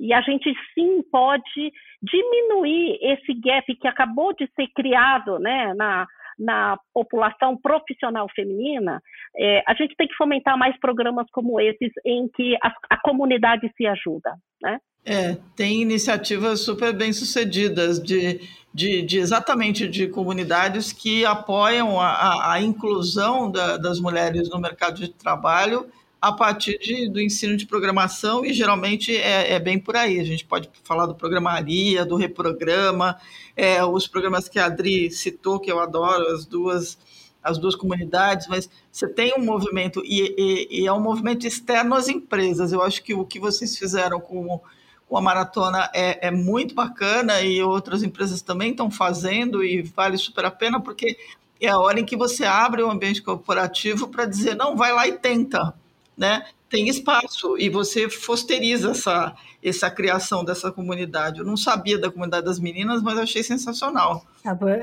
[0.00, 1.72] E a gente sim pode
[2.02, 6.06] diminuir esse gap que acabou de ser criado né, na,
[6.38, 9.00] na população profissional feminina.
[9.36, 13.70] É, a gente tem que fomentar mais programas como esses em que a, a comunidade
[13.76, 14.34] se ajuda.
[14.60, 14.78] Né?
[15.04, 18.40] É, tem iniciativas super bem sucedidas de,
[18.74, 24.60] de, de exatamente de comunidades que apoiam a, a, a inclusão da, das mulheres no
[24.60, 25.86] mercado de trabalho
[26.22, 30.20] a partir de, do ensino de programação e geralmente é, é, bem por aí.
[30.20, 33.18] A gente pode falar do programaria, do reprograma,
[33.56, 36.96] é, os programas que a Adri citou, que eu adoro, as duas
[37.42, 41.96] as duas comunidades, mas você tem um movimento, e, e, e, é um movimento externo
[41.96, 42.72] às empresas.
[42.72, 44.60] Eu acho que o que vocês fizeram com,
[45.08, 50.16] com a maratona é, é muito bacana e outras empresas também estão fazendo e vale
[50.18, 51.18] super a pena, porque
[51.60, 55.08] é a hora em que você abre o ambiente corporativo para dizer, não, vai lá
[55.08, 55.74] e tenta
[56.16, 61.40] né, tem espaço e você fosteriza essa, essa criação dessa comunidade.
[61.40, 64.24] Eu não sabia da comunidade das meninas, mas achei sensacional.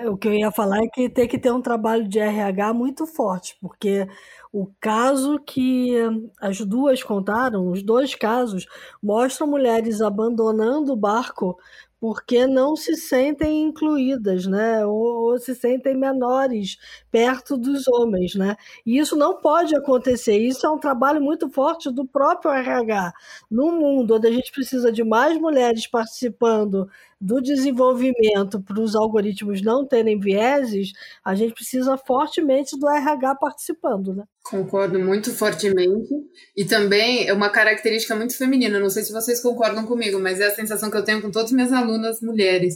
[0.08, 3.08] O que eu ia falar é que tem que ter um trabalho de RH muito
[3.08, 4.08] forte, porque
[4.52, 5.96] o caso que
[6.40, 8.68] as duas contaram, os dois casos,
[9.02, 11.58] mostram mulheres abandonando o barco
[12.00, 14.86] porque não se sentem incluídas, né?
[14.86, 16.78] Ou, ou, se sentem menores
[17.12, 18.56] perto dos homens, né?
[18.86, 20.38] E isso não pode acontecer.
[20.38, 23.14] Isso é um trabalho muito forte do próprio RH.
[23.52, 26.90] No mundo onde a gente precisa de mais mulheres participando
[27.20, 30.94] do desenvolvimento para os algoritmos não terem vieses,
[31.24, 34.24] a gente precisa fortemente do RH participando, né?
[34.44, 36.14] Concordo muito fortemente.
[36.56, 38.80] E também é uma característica muito feminina.
[38.80, 41.50] Não sei se vocês concordam comigo, mas é a sensação que eu tenho com todas
[41.50, 42.76] as minhas alunas mulheres.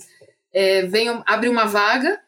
[0.54, 2.20] É, vem, abre uma vaga,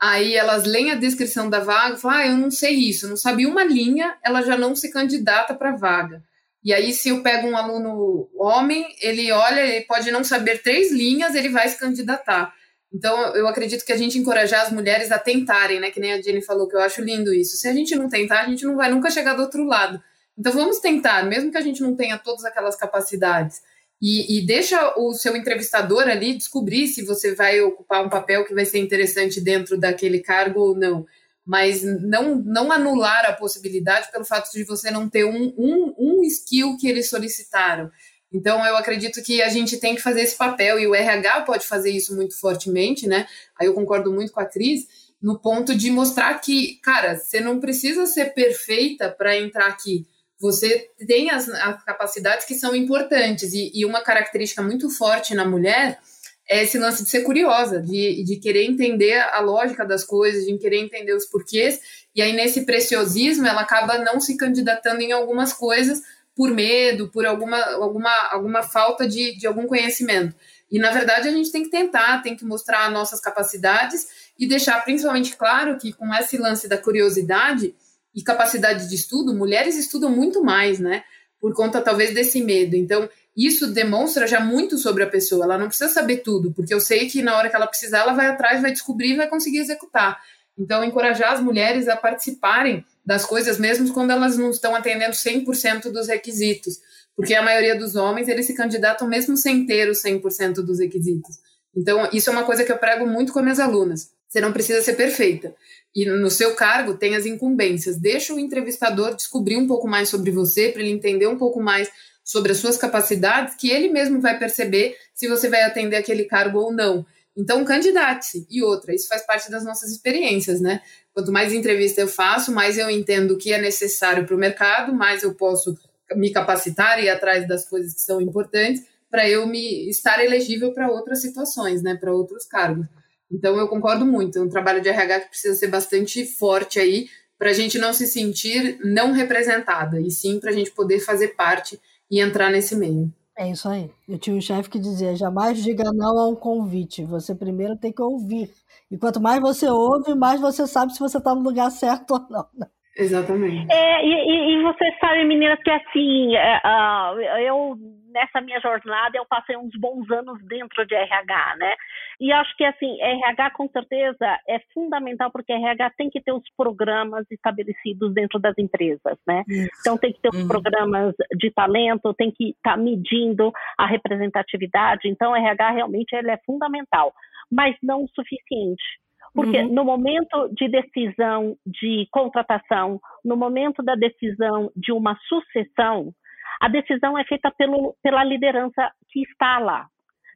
[0.00, 3.16] aí elas leem a descrição da vaga e falam: Ah, eu não sei isso, não
[3.16, 6.22] sabia uma linha, ela já não se candidata para vaga.
[6.64, 10.92] E aí, se eu pego um aluno homem, ele olha, ele pode não saber três
[10.92, 12.52] linhas, ele vai se candidatar.
[12.94, 15.90] Então, eu acredito que a gente encorajar as mulheres a tentarem, né?
[15.90, 17.56] Que nem a Jenny falou, que eu acho lindo isso.
[17.56, 20.00] Se a gente não tentar, a gente não vai nunca chegar do outro lado.
[20.38, 23.60] Então vamos tentar, mesmo que a gente não tenha todas aquelas capacidades,
[24.00, 28.52] e, e, deixa o seu entrevistador ali descobrir se você vai ocupar um papel que
[28.52, 31.06] vai ser interessante dentro daquele cargo ou não.
[31.44, 36.22] Mas não, não anular a possibilidade pelo fato de você não ter um, um, um
[36.24, 37.90] skill que eles solicitaram.
[38.32, 41.66] Então, eu acredito que a gente tem que fazer esse papel, e o RH pode
[41.66, 43.26] fazer isso muito fortemente, né?
[43.60, 44.86] Aí eu concordo muito com a Cris,
[45.20, 50.06] no ponto de mostrar que, cara, você não precisa ser perfeita para entrar aqui
[50.42, 53.52] você tem as, as capacidades que são importantes.
[53.54, 56.00] E, e, uma característica muito forte na mulher
[56.48, 60.58] é esse lance de ser curiosa, de, de querer entender a lógica das coisas, de
[60.58, 61.80] querer entender os porquês.
[62.14, 66.02] E aí, nesse preciosismo, ela acaba não se candidatando em algumas coisas
[66.34, 70.34] por medo, por alguma, alguma, alguma falta de, de algum conhecimento.
[70.70, 74.06] E, na verdade, a gente tem que tentar, tem que mostrar nossas capacidades
[74.38, 77.74] e deixar principalmente claro que, com esse lance da curiosidade,
[78.14, 81.02] e capacidade de estudo, mulheres estudam muito mais, né?
[81.40, 82.76] Por conta talvez desse medo.
[82.76, 85.44] Então, isso demonstra já muito sobre a pessoa.
[85.44, 88.12] Ela não precisa saber tudo, porque eu sei que na hora que ela precisar, ela
[88.12, 90.20] vai atrás, vai descobrir e vai conseguir executar.
[90.58, 95.90] Então, encorajar as mulheres a participarem das coisas, mesmo quando elas não estão atendendo 100%
[95.90, 96.78] dos requisitos.
[97.16, 101.38] Porque a maioria dos homens, eles se candidatam mesmo sem ter os 100% dos requisitos.
[101.74, 104.10] Então, isso é uma coisa que eu prego muito com as minhas alunas.
[104.28, 105.54] Você não precisa ser perfeita.
[105.94, 107.98] E no seu cargo tem as incumbências.
[107.98, 111.90] Deixa o entrevistador descobrir um pouco mais sobre você, para ele entender um pouco mais
[112.24, 116.58] sobre as suas capacidades, que ele mesmo vai perceber se você vai atender aquele cargo
[116.58, 117.04] ou não.
[117.36, 118.46] Então, candidate-se.
[118.50, 120.82] E outra, isso faz parte das nossas experiências, né?
[121.14, 124.94] Quanto mais entrevista eu faço, mais eu entendo o que é necessário para o mercado,
[124.94, 125.76] mais eu posso
[126.14, 130.72] me capacitar e ir atrás das coisas que são importantes para eu me estar elegível
[130.72, 131.96] para outras situações, né?
[131.96, 132.86] Para outros cargos.
[133.30, 134.38] Então, eu concordo muito.
[134.38, 137.08] É um trabalho de RH que precisa ser bastante forte aí,
[137.38, 141.28] para a gente não se sentir não representada, e sim para a gente poder fazer
[141.28, 141.80] parte
[142.12, 143.10] e entrar nesse meio.
[143.36, 143.90] É isso aí.
[144.06, 147.02] Eu tinha um chefe que dizia: jamais diga não a um convite.
[147.06, 148.50] Você primeiro tem que ouvir.
[148.90, 152.26] E quanto mais você ouve, mais você sabe se você está no lugar certo ou
[152.28, 152.46] não.
[152.94, 153.72] Exatamente.
[153.72, 157.74] É, e, e, você sabe, meninas, que assim, uh, eu
[158.12, 161.72] nessa minha jornada eu passei uns bons anos dentro de RH, né?
[162.20, 166.44] E acho que assim, RH com certeza é fundamental porque RH tem que ter os
[166.56, 169.42] programas estabelecidos dentro das empresas, né?
[169.48, 169.70] Isso.
[169.80, 170.48] Então tem que ter os uhum.
[170.48, 175.08] programas de talento, tem que estar tá medindo a representatividade.
[175.08, 177.12] Então RH realmente ele é fundamental,
[177.50, 179.02] mas não o suficiente.
[179.34, 179.72] Porque uhum.
[179.72, 186.12] no momento de decisão de contratação, no momento da decisão de uma sucessão,
[186.60, 189.86] a decisão é feita pelo, pela liderança que está lá.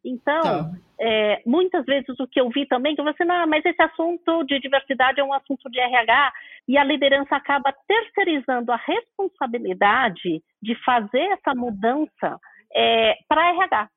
[0.05, 0.71] Então, tá.
[1.01, 4.61] é, muitas vezes o que eu vi também, que você, não, mas esse assunto de
[4.61, 6.33] diversidade é um assunto de RH,
[6.69, 12.39] e a liderança acaba terceirizando a responsabilidade de fazer essa mudança
[12.73, 13.89] é, para RH.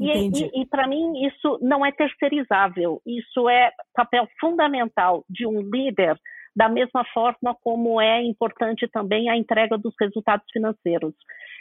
[0.00, 5.60] E, e, e para mim isso não é terceirizável, isso é papel fundamental de um
[5.60, 6.18] líder,
[6.54, 11.14] da mesma forma como é importante também a entrega dos resultados financeiros.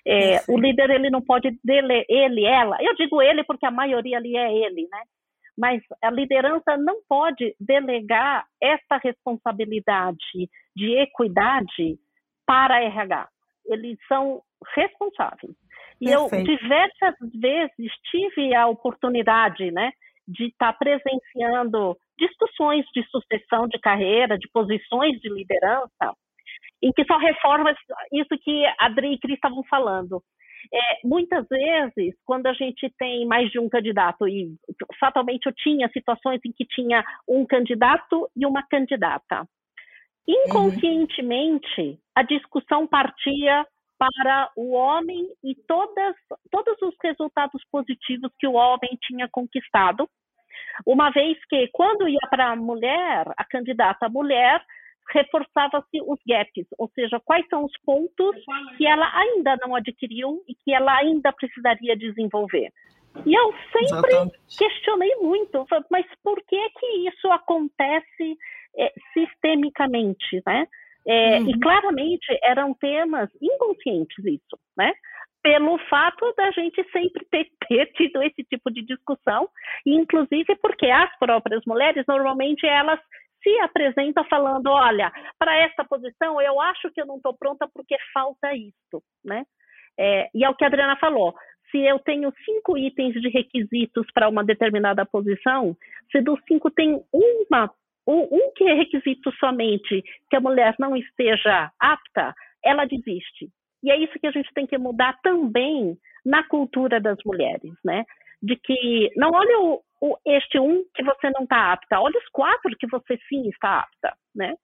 [0.05, 2.77] É, o líder ele não pode dele, ele, ela.
[2.81, 5.01] Eu digo ele porque a maioria ali é ele, né?
[5.57, 11.99] Mas a liderança não pode delegar essa responsabilidade de equidade
[12.45, 13.29] para a RH.
[13.67, 14.41] Eles são
[14.75, 15.55] responsáveis.
[15.99, 16.35] E Perfeito.
[16.35, 19.91] eu diversas vezes tive a oportunidade, né,
[20.31, 26.15] de estar tá presenciando discussões de sucessão de carreira, de posições de liderança,
[26.81, 27.75] em que só reforma
[28.11, 30.21] isso que Adri e Cris estavam falando.
[30.73, 34.55] É, muitas vezes, quando a gente tem mais de um candidato, e
[34.99, 39.45] fatalmente eu tinha situações em que tinha um candidato e uma candidata,
[40.27, 41.97] inconscientemente uhum.
[42.15, 43.65] a discussão partia
[43.97, 46.15] para o homem e todas,
[46.49, 50.09] todos os resultados positivos que o homem tinha conquistado,
[50.85, 54.61] uma vez que, quando ia para a mulher, a candidata mulher,
[55.13, 58.35] reforçava-se os gaps, ou seja, quais são os pontos
[58.77, 62.71] que ela ainda não adquiriu e que ela ainda precisaria desenvolver.
[63.25, 64.57] E eu sempre Exatamente.
[64.57, 68.37] questionei muito, mas por que que isso acontece
[68.77, 70.65] é, sistemicamente, né?
[71.05, 71.49] É, uhum.
[71.49, 74.93] E claramente eram temas inconscientes isso, né?
[75.43, 79.49] Pelo fato da gente sempre ter, ter tido esse tipo de discussão,
[79.85, 82.99] inclusive porque as próprias mulheres, normalmente, elas
[83.41, 87.97] se apresentam falando, olha, para essa posição eu acho que eu não estou pronta porque
[88.13, 89.43] falta isso, né?
[89.99, 91.35] É, e é o que a Adriana falou,
[91.71, 95.75] se eu tenho cinco itens de requisitos para uma determinada posição,
[96.11, 97.71] se dos cinco tem uma
[98.07, 102.33] um, um que é requisito somente que a mulher não esteja apta,
[102.63, 103.49] ela desiste.
[103.83, 108.05] E é isso que a gente tem que mudar também na cultura das mulheres, né?
[108.41, 112.29] De que não olha o, o este um que você não está apta, olha os
[112.31, 114.55] quatro que você sim está apta, né?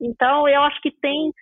[0.00, 1.32] Então, eu acho que tem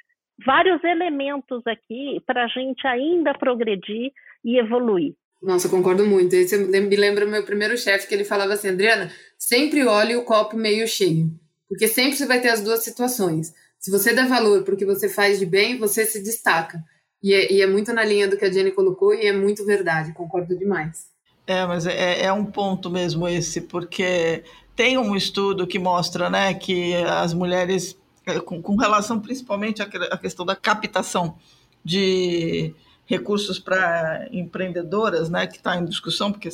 [0.45, 4.13] vários elementos aqui para a gente ainda progredir
[4.45, 5.15] e evoluir.
[5.43, 6.35] Nossa, concordo muito.
[6.35, 10.25] Esse me lembra o meu primeiro chefe, que ele falava assim, Adriana, sempre olhe o
[10.25, 11.31] copo meio cheio,
[11.67, 13.55] porque sempre você vai ter as duas situações.
[13.79, 16.79] Se você dá valor para o que você faz de bem, você se destaca.
[17.23, 19.65] E é, e é, muito na linha do que a Jenny colocou e é muito
[19.65, 21.11] verdade, concordo demais.
[21.47, 24.45] É, mas é, é um ponto mesmo esse, porque
[24.75, 30.17] tem um estudo que mostra né, que as mulheres, é, com, com relação principalmente à
[30.17, 31.37] questão da captação
[31.85, 36.49] de recursos para empreendedoras, né, que está em discussão, porque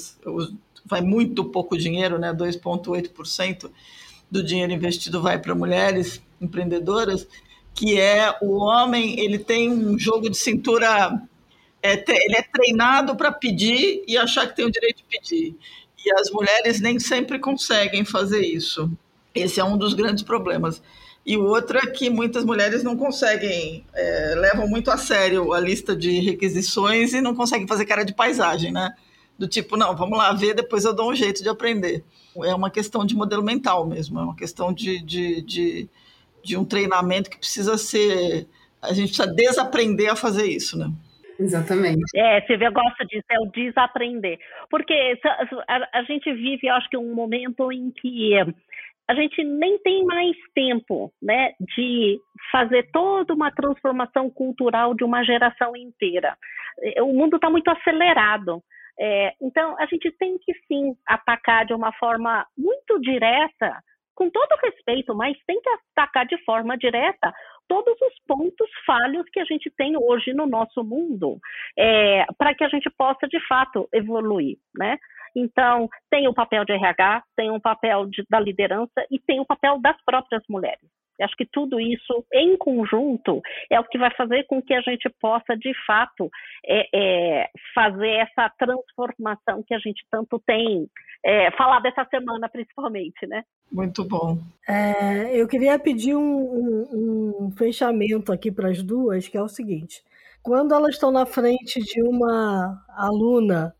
[0.84, 3.70] vai muito pouco dinheiro, né, 2,8%
[4.30, 7.28] do dinheiro investido vai para mulheres empreendedoras,
[7.76, 11.12] que é o homem, ele tem um jogo de cintura,
[11.82, 15.54] é, ele é treinado para pedir e achar que tem o direito de pedir.
[16.04, 18.90] E as mulheres nem sempre conseguem fazer isso.
[19.34, 20.82] Esse é um dos grandes problemas.
[21.24, 25.60] E o outro é que muitas mulheres não conseguem, é, levam muito a sério a
[25.60, 28.94] lista de requisições e não conseguem fazer cara de paisagem, né?
[29.38, 32.02] Do tipo, não, vamos lá ver, depois eu dou um jeito de aprender.
[32.42, 35.88] É uma questão de modelo mental mesmo, é uma questão de, de, de,
[36.46, 38.46] de um treinamento que precisa ser.
[38.82, 40.90] A gente precisa desaprender a fazer isso, né?
[41.38, 42.00] Exatamente.
[42.14, 44.38] É, Silvia gosta disso, é o desaprender.
[44.70, 45.18] Porque
[45.68, 48.32] a, a, gente vive, acho que, um momento em que
[49.08, 52.18] a gente nem tem mais tempo né, de
[52.50, 56.36] fazer toda uma transformação cultural de uma geração inteira.
[56.80, 58.62] É, o mundo está muito acelerado.
[58.98, 63.82] É, então, a gente tem que sim atacar de uma forma muito direta,
[64.16, 67.32] com todo respeito, mas tem que atacar de forma direta
[67.68, 71.38] todos os pontos falhos que a gente tem hoje no nosso mundo,
[71.78, 74.98] é, para que a gente possa de fato evoluir, né?
[75.36, 79.44] Então, tem o papel de RH, tem o papel de, da liderança e tem o
[79.44, 80.95] papel das próprias mulheres.
[81.18, 83.40] Eu acho que tudo isso em conjunto
[83.70, 86.30] é o que vai fazer com que a gente possa, de fato,
[86.64, 90.88] é, é, fazer essa transformação que a gente tanto tem
[91.24, 93.42] é, falado essa semana, principalmente, né?
[93.72, 94.38] Muito bom.
[94.68, 99.48] É, eu queria pedir um, um, um fechamento aqui para as duas, que é o
[99.48, 100.02] seguinte:
[100.42, 103.74] quando elas estão na frente de uma aluna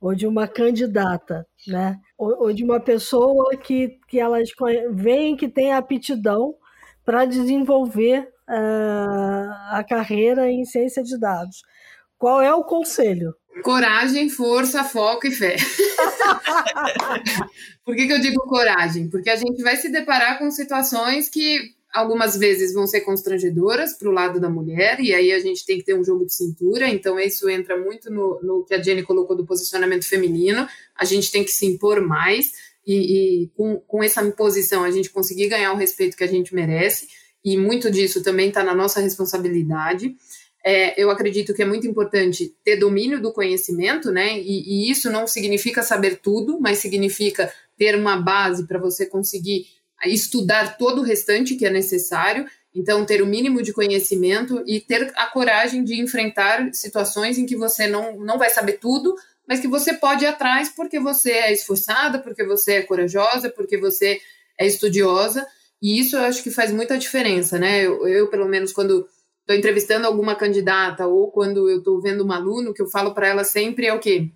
[0.00, 2.00] ou de uma candidata, né?
[2.16, 4.48] Ou, ou, de uma pessoa que, que elas
[4.92, 6.54] veem que tem aptidão
[7.08, 11.62] para desenvolver uh, a carreira em ciência de dados.
[12.18, 13.34] Qual é o conselho?
[13.62, 15.56] Coragem, força, foco e fé.
[17.82, 19.08] Por que, que eu digo coragem?
[19.08, 21.58] Porque a gente vai se deparar com situações que
[21.94, 25.78] algumas vezes vão ser constrangedoras para o lado da mulher, e aí a gente tem
[25.78, 29.02] que ter um jogo de cintura, então isso entra muito no, no que a Jenny
[29.02, 32.52] colocou do posicionamento feminino, a gente tem que se impor mais,
[32.88, 36.54] e, e com, com essa imposição a gente conseguir ganhar o respeito que a gente
[36.54, 37.06] merece,
[37.44, 40.16] e muito disso também está na nossa responsabilidade.
[40.64, 44.38] É, eu acredito que é muito importante ter domínio do conhecimento, né?
[44.40, 49.66] E, e isso não significa saber tudo, mas significa ter uma base para você conseguir
[50.06, 55.12] estudar todo o restante que é necessário, então ter o mínimo de conhecimento e ter
[55.16, 59.14] a coragem de enfrentar situações em que você não, não vai saber tudo,
[59.48, 63.78] mas que você pode ir atrás porque você é esforçada, porque você é corajosa, porque
[63.78, 64.20] você
[64.60, 65.46] é estudiosa,
[65.80, 67.86] e isso eu acho que faz muita diferença, né?
[67.86, 69.08] Eu, eu pelo menos, quando
[69.40, 73.28] estou entrevistando alguma candidata ou quando eu estou vendo um aluno, que eu falo para
[73.28, 74.30] ela sempre é o quê?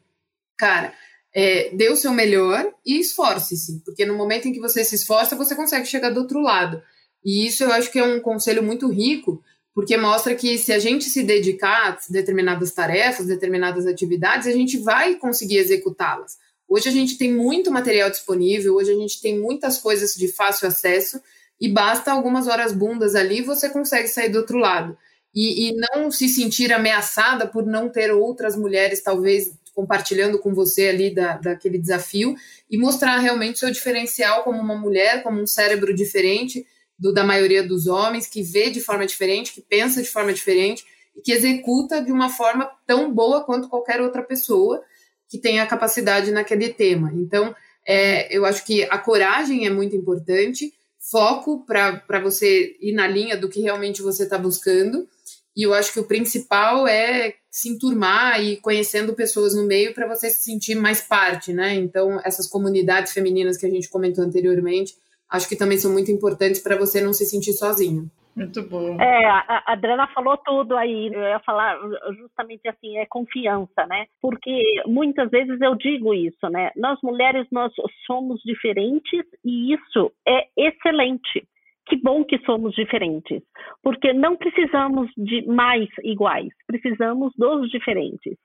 [0.56, 0.94] Cara,
[1.34, 5.36] é, dê o seu melhor e esforce-se, porque no momento em que você se esforça,
[5.36, 6.82] você consegue chegar do outro lado.
[7.24, 9.42] E isso eu acho que é um conselho muito rico,
[9.74, 14.78] porque mostra que se a gente se dedicar a determinadas tarefas, determinadas atividades, a gente
[14.78, 16.38] vai conseguir executá-las.
[16.68, 20.68] Hoje a gente tem muito material disponível, hoje a gente tem muitas coisas de fácil
[20.68, 21.20] acesso
[21.60, 24.96] e basta algumas horas bundas ali você consegue sair do outro lado.
[25.34, 30.88] E, e não se sentir ameaçada por não ter outras mulheres, talvez, compartilhando com você
[30.88, 32.34] ali da, daquele desafio
[32.70, 36.66] e mostrar realmente seu diferencial como uma mulher, como um cérebro diferente
[37.02, 40.86] do da maioria dos homens, que vê de forma diferente, que pensa de forma diferente
[41.16, 44.80] e que executa de uma forma tão boa quanto qualquer outra pessoa
[45.28, 47.10] que tenha capacidade naquele tema.
[47.12, 47.52] Então,
[47.84, 53.36] é, eu acho que a coragem é muito importante, foco para você ir na linha
[53.36, 55.08] do que realmente você está buscando
[55.56, 60.06] e eu acho que o principal é se enturmar e conhecendo pessoas no meio para
[60.06, 61.74] você se sentir mais parte, né?
[61.74, 64.94] Então, essas comunidades femininas que a gente comentou anteriormente,
[65.32, 68.10] acho que também são muito importantes para você não se sentir sozinho.
[68.34, 68.98] Muito bom.
[69.00, 71.10] É, a Adriana falou tudo aí.
[71.12, 71.78] Eu ia falar
[72.16, 74.06] justamente assim, é confiança, né?
[74.20, 76.70] Porque muitas vezes eu digo isso, né?
[76.76, 77.72] Nós mulheres, nós
[78.06, 81.46] somos diferentes e isso é excelente.
[81.86, 83.42] Que bom que somos diferentes,
[83.82, 88.38] porque não precisamos de mais iguais, precisamos dos diferentes.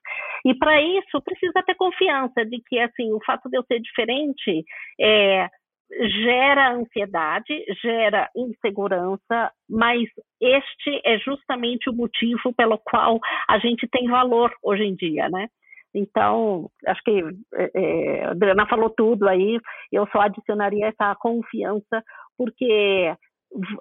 [0.43, 4.65] E para isso precisa ter confiança de que assim o fato de eu ser diferente
[4.99, 5.47] é,
[6.23, 10.07] gera ansiedade, gera insegurança, mas
[10.41, 15.47] este é justamente o motivo pelo qual a gente tem valor hoje em dia, né?
[15.93, 17.23] Então, acho que
[17.55, 19.59] é, é a Adriana falou tudo aí,
[19.91, 22.03] eu só adicionaria essa confiança,
[22.37, 23.15] porque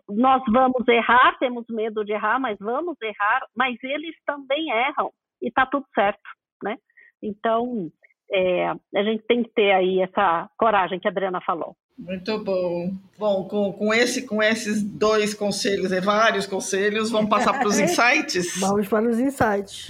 [0.08, 5.10] nós vamos errar, temos medo de errar, mas vamos errar, mas eles também erram,
[5.42, 6.22] e está tudo certo,
[6.62, 6.76] né?
[7.20, 7.90] Então,
[8.30, 11.76] é, a gente tem que ter aí essa coragem que a Adriana falou.
[11.98, 12.92] Muito bom.
[13.18, 17.78] Bom, com, com, esse, com esses dois conselhos e vários conselhos, vamos passar para os
[17.80, 18.58] insights?
[18.58, 19.86] Vamos para os insights.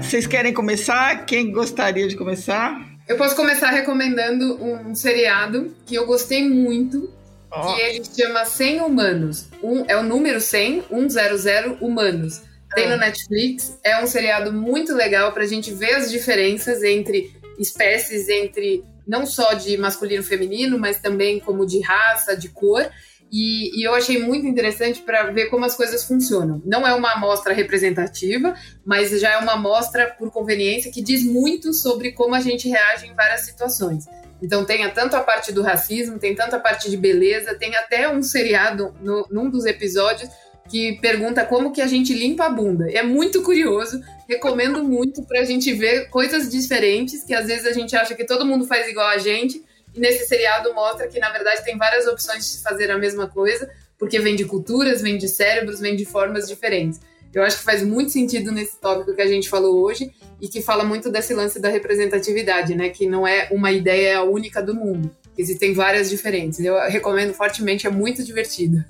[0.00, 1.26] Vocês querem começar?
[1.26, 2.80] Quem gostaria de começar?
[3.06, 7.10] Eu posso começar recomendando um seriado que eu gostei muito,
[7.52, 7.74] Oh.
[7.74, 9.46] Que ele chama 100 Humanos.
[9.62, 12.42] Um, é o número 100, 100 Humanos.
[12.74, 12.98] Tem no ah.
[12.98, 13.78] Netflix.
[13.84, 19.52] É um seriado muito legal pra gente ver as diferenças entre espécies, entre não só
[19.54, 22.88] de masculino e feminino, mas também como de raça, de cor.
[23.32, 26.60] E, e, eu achei muito interessante para ver como as coisas funcionam.
[26.64, 31.72] Não é uma amostra representativa, mas já é uma amostra por conveniência que diz muito
[31.72, 34.06] sobre como a gente reage em várias situações.
[34.42, 38.08] Então tem tanto a parte do racismo, tem tanto a parte de beleza, tem até
[38.08, 40.30] um seriado no, num dos episódios
[40.68, 42.90] que pergunta como que a gente limpa a bunda.
[42.90, 47.72] É muito curioso, recomendo muito para a gente ver coisas diferentes que às vezes a
[47.72, 49.62] gente acha que todo mundo faz igual a gente
[49.94, 53.68] e nesse seriado mostra que na verdade tem várias opções de fazer a mesma coisa,
[53.98, 57.00] porque vem de culturas, vem de cérebros, vem de formas diferentes.
[57.34, 60.62] Eu acho que faz muito sentido nesse tópico que a gente falou hoje e que
[60.62, 62.88] fala muito desse lance da representatividade, né?
[62.88, 65.10] Que não é uma ideia única do mundo.
[65.36, 66.60] Existem várias diferentes.
[66.60, 68.84] Eu recomendo fortemente, é muito divertido.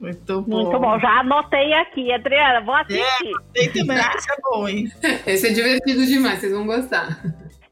[0.00, 0.62] Muito bom.
[0.62, 0.98] Muito bom.
[0.98, 2.60] Já anotei aqui, Adriana.
[2.62, 3.02] Vou assistir.
[3.02, 3.98] É, anotei também.
[4.16, 4.92] Esse é bom, hein?
[5.26, 7.22] Esse é divertido demais, vocês vão gostar.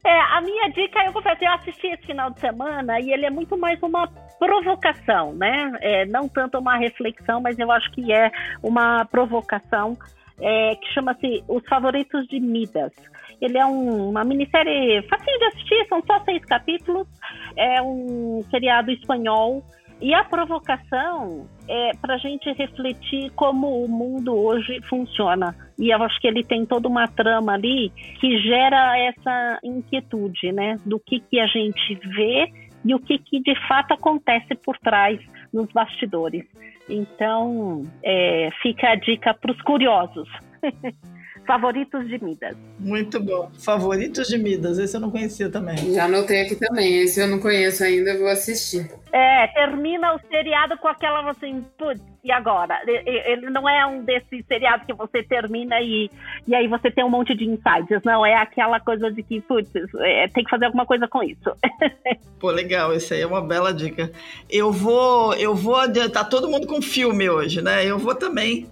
[0.05, 3.29] É, a minha dica, eu confesso, eu assisti esse final de semana e ele é
[3.29, 4.07] muito mais uma
[4.39, 5.71] provocação, né?
[5.81, 8.31] É, não tanto uma reflexão, mas eu acho que é
[8.63, 9.97] uma provocação
[10.39, 12.93] é, que chama-se Os Favoritos de Midas.
[13.41, 17.07] Ele é um, uma minissérie facinho de assistir, são só seis capítulos.
[17.55, 19.63] É um seriado espanhol
[20.01, 25.53] e a provocação é para a gente refletir como o mundo hoje funciona.
[25.77, 30.77] E eu acho que ele tem toda uma trama ali que gera essa inquietude, né?
[30.85, 32.49] Do que, que a gente vê
[32.85, 35.19] e o que, que de fato acontece por trás
[35.53, 36.45] nos bastidores.
[36.87, 40.29] Então, é, fica a dica para os curiosos.
[41.49, 42.55] Favoritos de Midas.
[42.77, 43.49] Muito bom.
[43.57, 45.95] Favoritos de Midas, esse eu não conhecia também.
[45.95, 48.87] Já anotei aqui também, esse eu não conheço ainda, vou assistir.
[49.11, 52.79] É, termina o seriado com aquela assim, putz, e agora?
[52.85, 56.11] Ele não é um desses seriados que você termina e,
[56.47, 59.71] e aí você tem um monte de insights, não, é aquela coisa de que, putz,
[60.01, 61.51] é, tem que fazer alguma coisa com isso.
[62.39, 64.11] Pô, legal, isso aí é uma bela dica.
[64.47, 65.79] Eu vou, eu vou,
[66.13, 67.83] tá todo mundo com filme hoje, né?
[67.83, 68.69] Eu vou também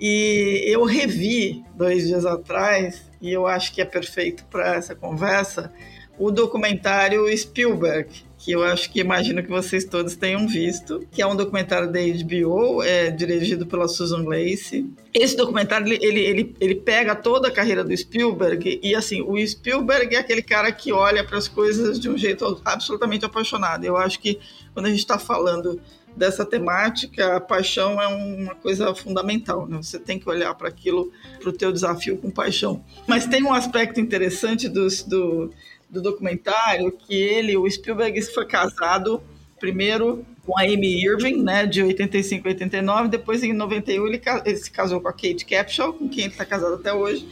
[0.00, 5.72] e eu revi dois dias atrás, e eu acho que é perfeito para essa conversa,
[6.18, 11.26] o documentário Spielberg, que eu acho que imagino que vocês todos tenham visto, que é
[11.26, 14.88] um documentário da HBO, é dirigido pela Susan Lacey.
[15.12, 20.14] Esse documentário ele, ele, ele pega toda a carreira do Spielberg e assim, o Spielberg
[20.14, 23.84] é aquele cara que olha para as coisas de um jeito absolutamente apaixonado.
[23.84, 24.38] Eu acho que
[24.72, 25.80] quando a gente está falando
[26.16, 29.76] dessa temática, a paixão é uma coisa fundamental, né?
[29.76, 32.82] Você tem que olhar para aquilo, para o teu desafio com paixão.
[33.06, 35.50] Mas tem um aspecto interessante do, do,
[35.90, 39.22] do documentário que ele, o Spielberg, foi casado
[39.60, 44.56] primeiro com a Amy Irving, né, de 85 a 89, depois em 91 ele, ele
[44.56, 47.26] se casou com a Kate Capshaw, com quem ele está casado até hoje.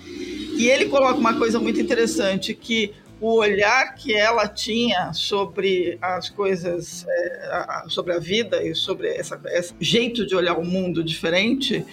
[0.56, 2.92] E ele coloca uma coisa muito interessante que
[3.24, 9.40] o olhar que ela tinha sobre as coisas, é, sobre a vida e sobre essa,
[9.46, 11.86] esse jeito de olhar o mundo diferente,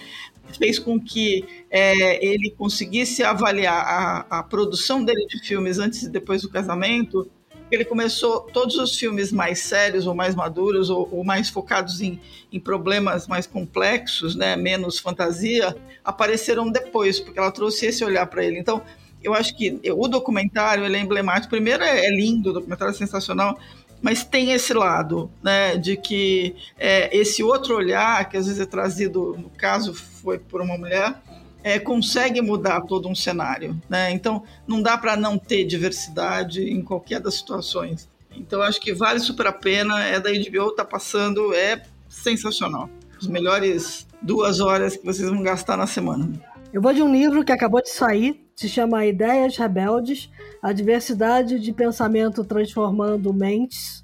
[0.58, 6.10] fez com que é, ele conseguisse avaliar a, a, produção dele de filmes antes e
[6.10, 7.26] depois do casamento
[7.70, 12.20] ele começou todos os filmes mais sérios ou mais maduros ou, ou mais focados em,
[12.52, 15.74] em, problemas mais complexos, né, menos fantasia,
[16.04, 18.58] apareceram depois, porque ela trouxe esse olhar para ele.
[18.58, 18.82] Então,
[19.22, 21.50] eu acho que o documentário é emblemático.
[21.50, 23.58] Primeiro, é, é lindo, o documentário é sensacional,
[24.00, 28.66] mas tem esse lado, né, de que é, esse outro olhar, que às vezes é
[28.66, 31.14] trazido, no caso foi por uma mulher,
[31.62, 34.10] é, consegue mudar todo um cenário, né?
[34.10, 38.08] Então não dá para não ter diversidade em qualquer das situações.
[38.36, 40.02] Então acho que vale super a pena.
[40.02, 42.90] É da HBO, tá passando, é sensacional.
[43.16, 46.28] As melhores duas horas que vocês vão gastar na semana.
[46.72, 50.30] Eu vou de um livro que acabou de sair, se chama Ideias Rebeldes,
[50.62, 54.02] a diversidade de pensamento transformando mentes.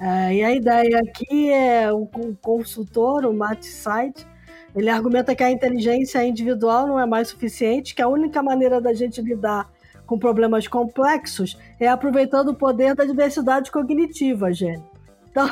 [0.00, 4.26] É, e a ideia aqui é o, o consultor, o Matt Side,
[4.74, 8.92] ele argumenta que a inteligência individual não é mais suficiente, que a única maneira da
[8.92, 9.70] gente lidar
[10.04, 14.82] com problemas complexos é aproveitando o poder da diversidade cognitiva, gente.
[15.30, 15.48] Então,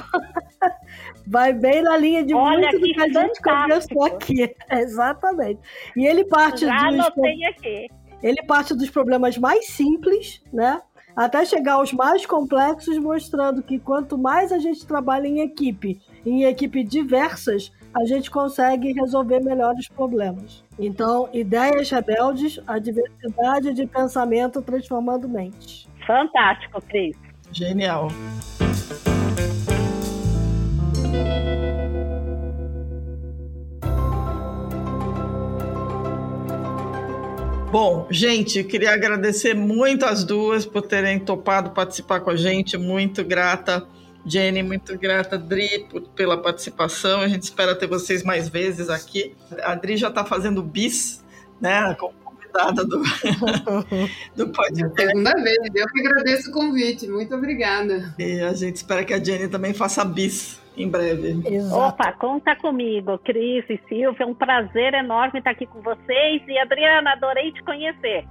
[1.26, 4.54] vai bem na linha de Olha, muito do que a gente conversou aqui.
[4.70, 5.60] Exatamente.
[5.96, 7.00] E ele parte Já dos.
[7.00, 7.88] Aqui.
[8.22, 10.80] Ele parte dos problemas mais simples, né?
[11.16, 16.44] Até chegar aos mais complexos, mostrando que quanto mais a gente trabalha em equipe, em
[16.44, 20.64] equipe diversas, a gente consegue resolver melhor os problemas.
[20.78, 25.88] Então, ideias rebeldes, a diversidade de pensamento transformando mentes.
[26.06, 27.16] Fantástico, Cris.
[27.52, 28.08] Genial.
[37.70, 42.76] Bom, gente, queria agradecer muito as duas por terem topado participar com a gente.
[42.76, 43.86] Muito grata,
[44.26, 47.20] Jenny, muito grata, Dri, por, pela participação.
[47.20, 49.36] A gente espera ter vocês mais vezes aqui.
[49.62, 51.24] A Dri já está fazendo bis,
[51.60, 51.96] né?
[52.52, 53.02] Convidada do,
[54.36, 54.94] do podcast.
[54.96, 57.06] Segunda vez, eu que agradeço o convite.
[57.08, 58.14] Muito obrigada.
[58.18, 61.40] E a gente espera que a Jenny também faça bis em breve.
[61.46, 61.80] Exato.
[61.80, 64.24] Opa, conta comigo, Cris e Silvia.
[64.24, 66.42] É um prazer enorme estar aqui com vocês.
[66.46, 68.26] E Adriana, adorei te conhecer.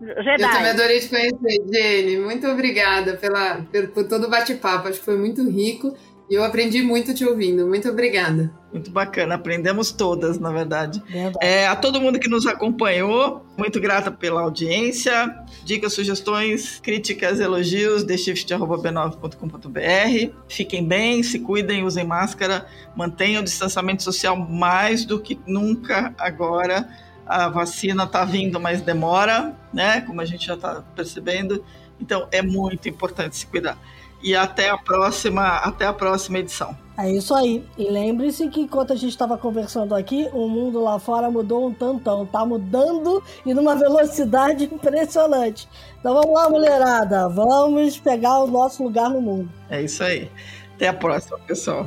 [0.00, 0.42] Jedi.
[0.42, 2.18] Eu também adorei te conhecer, Jenny.
[2.18, 4.88] Muito obrigada pela, por, por todo o bate-papo.
[4.88, 5.96] Acho que foi muito rico.
[6.30, 7.66] Eu aprendi muito te ouvindo.
[7.66, 8.52] Muito obrigada.
[8.70, 11.02] Muito bacana, aprendemos todas, na verdade.
[11.40, 15.34] É, a todo mundo que nos acompanhou, muito grata pela audiência.
[15.64, 20.34] Dicas, sugestões, críticas, elogios, theshift.b9.com.br.
[20.48, 26.86] Fiquem bem, se cuidem, usem máscara, mantenham o distanciamento social mais do que nunca agora.
[27.26, 30.02] A vacina está vindo, mas demora, né?
[30.02, 31.64] Como a gente já está percebendo.
[31.98, 33.78] Então é muito importante se cuidar
[34.22, 36.76] e até a próxima, até a próxima edição.
[36.98, 37.64] É isso aí.
[37.78, 41.72] E lembre-se que enquanto a gente estava conversando aqui, o mundo lá fora mudou um
[41.72, 42.26] tantão.
[42.26, 45.68] Tá mudando e numa velocidade impressionante.
[46.00, 47.28] Então vamos lá, mulherada.
[47.28, 49.48] Vamos pegar o nosso lugar no mundo.
[49.70, 50.28] É isso aí.
[50.74, 51.86] Até a próxima, pessoal.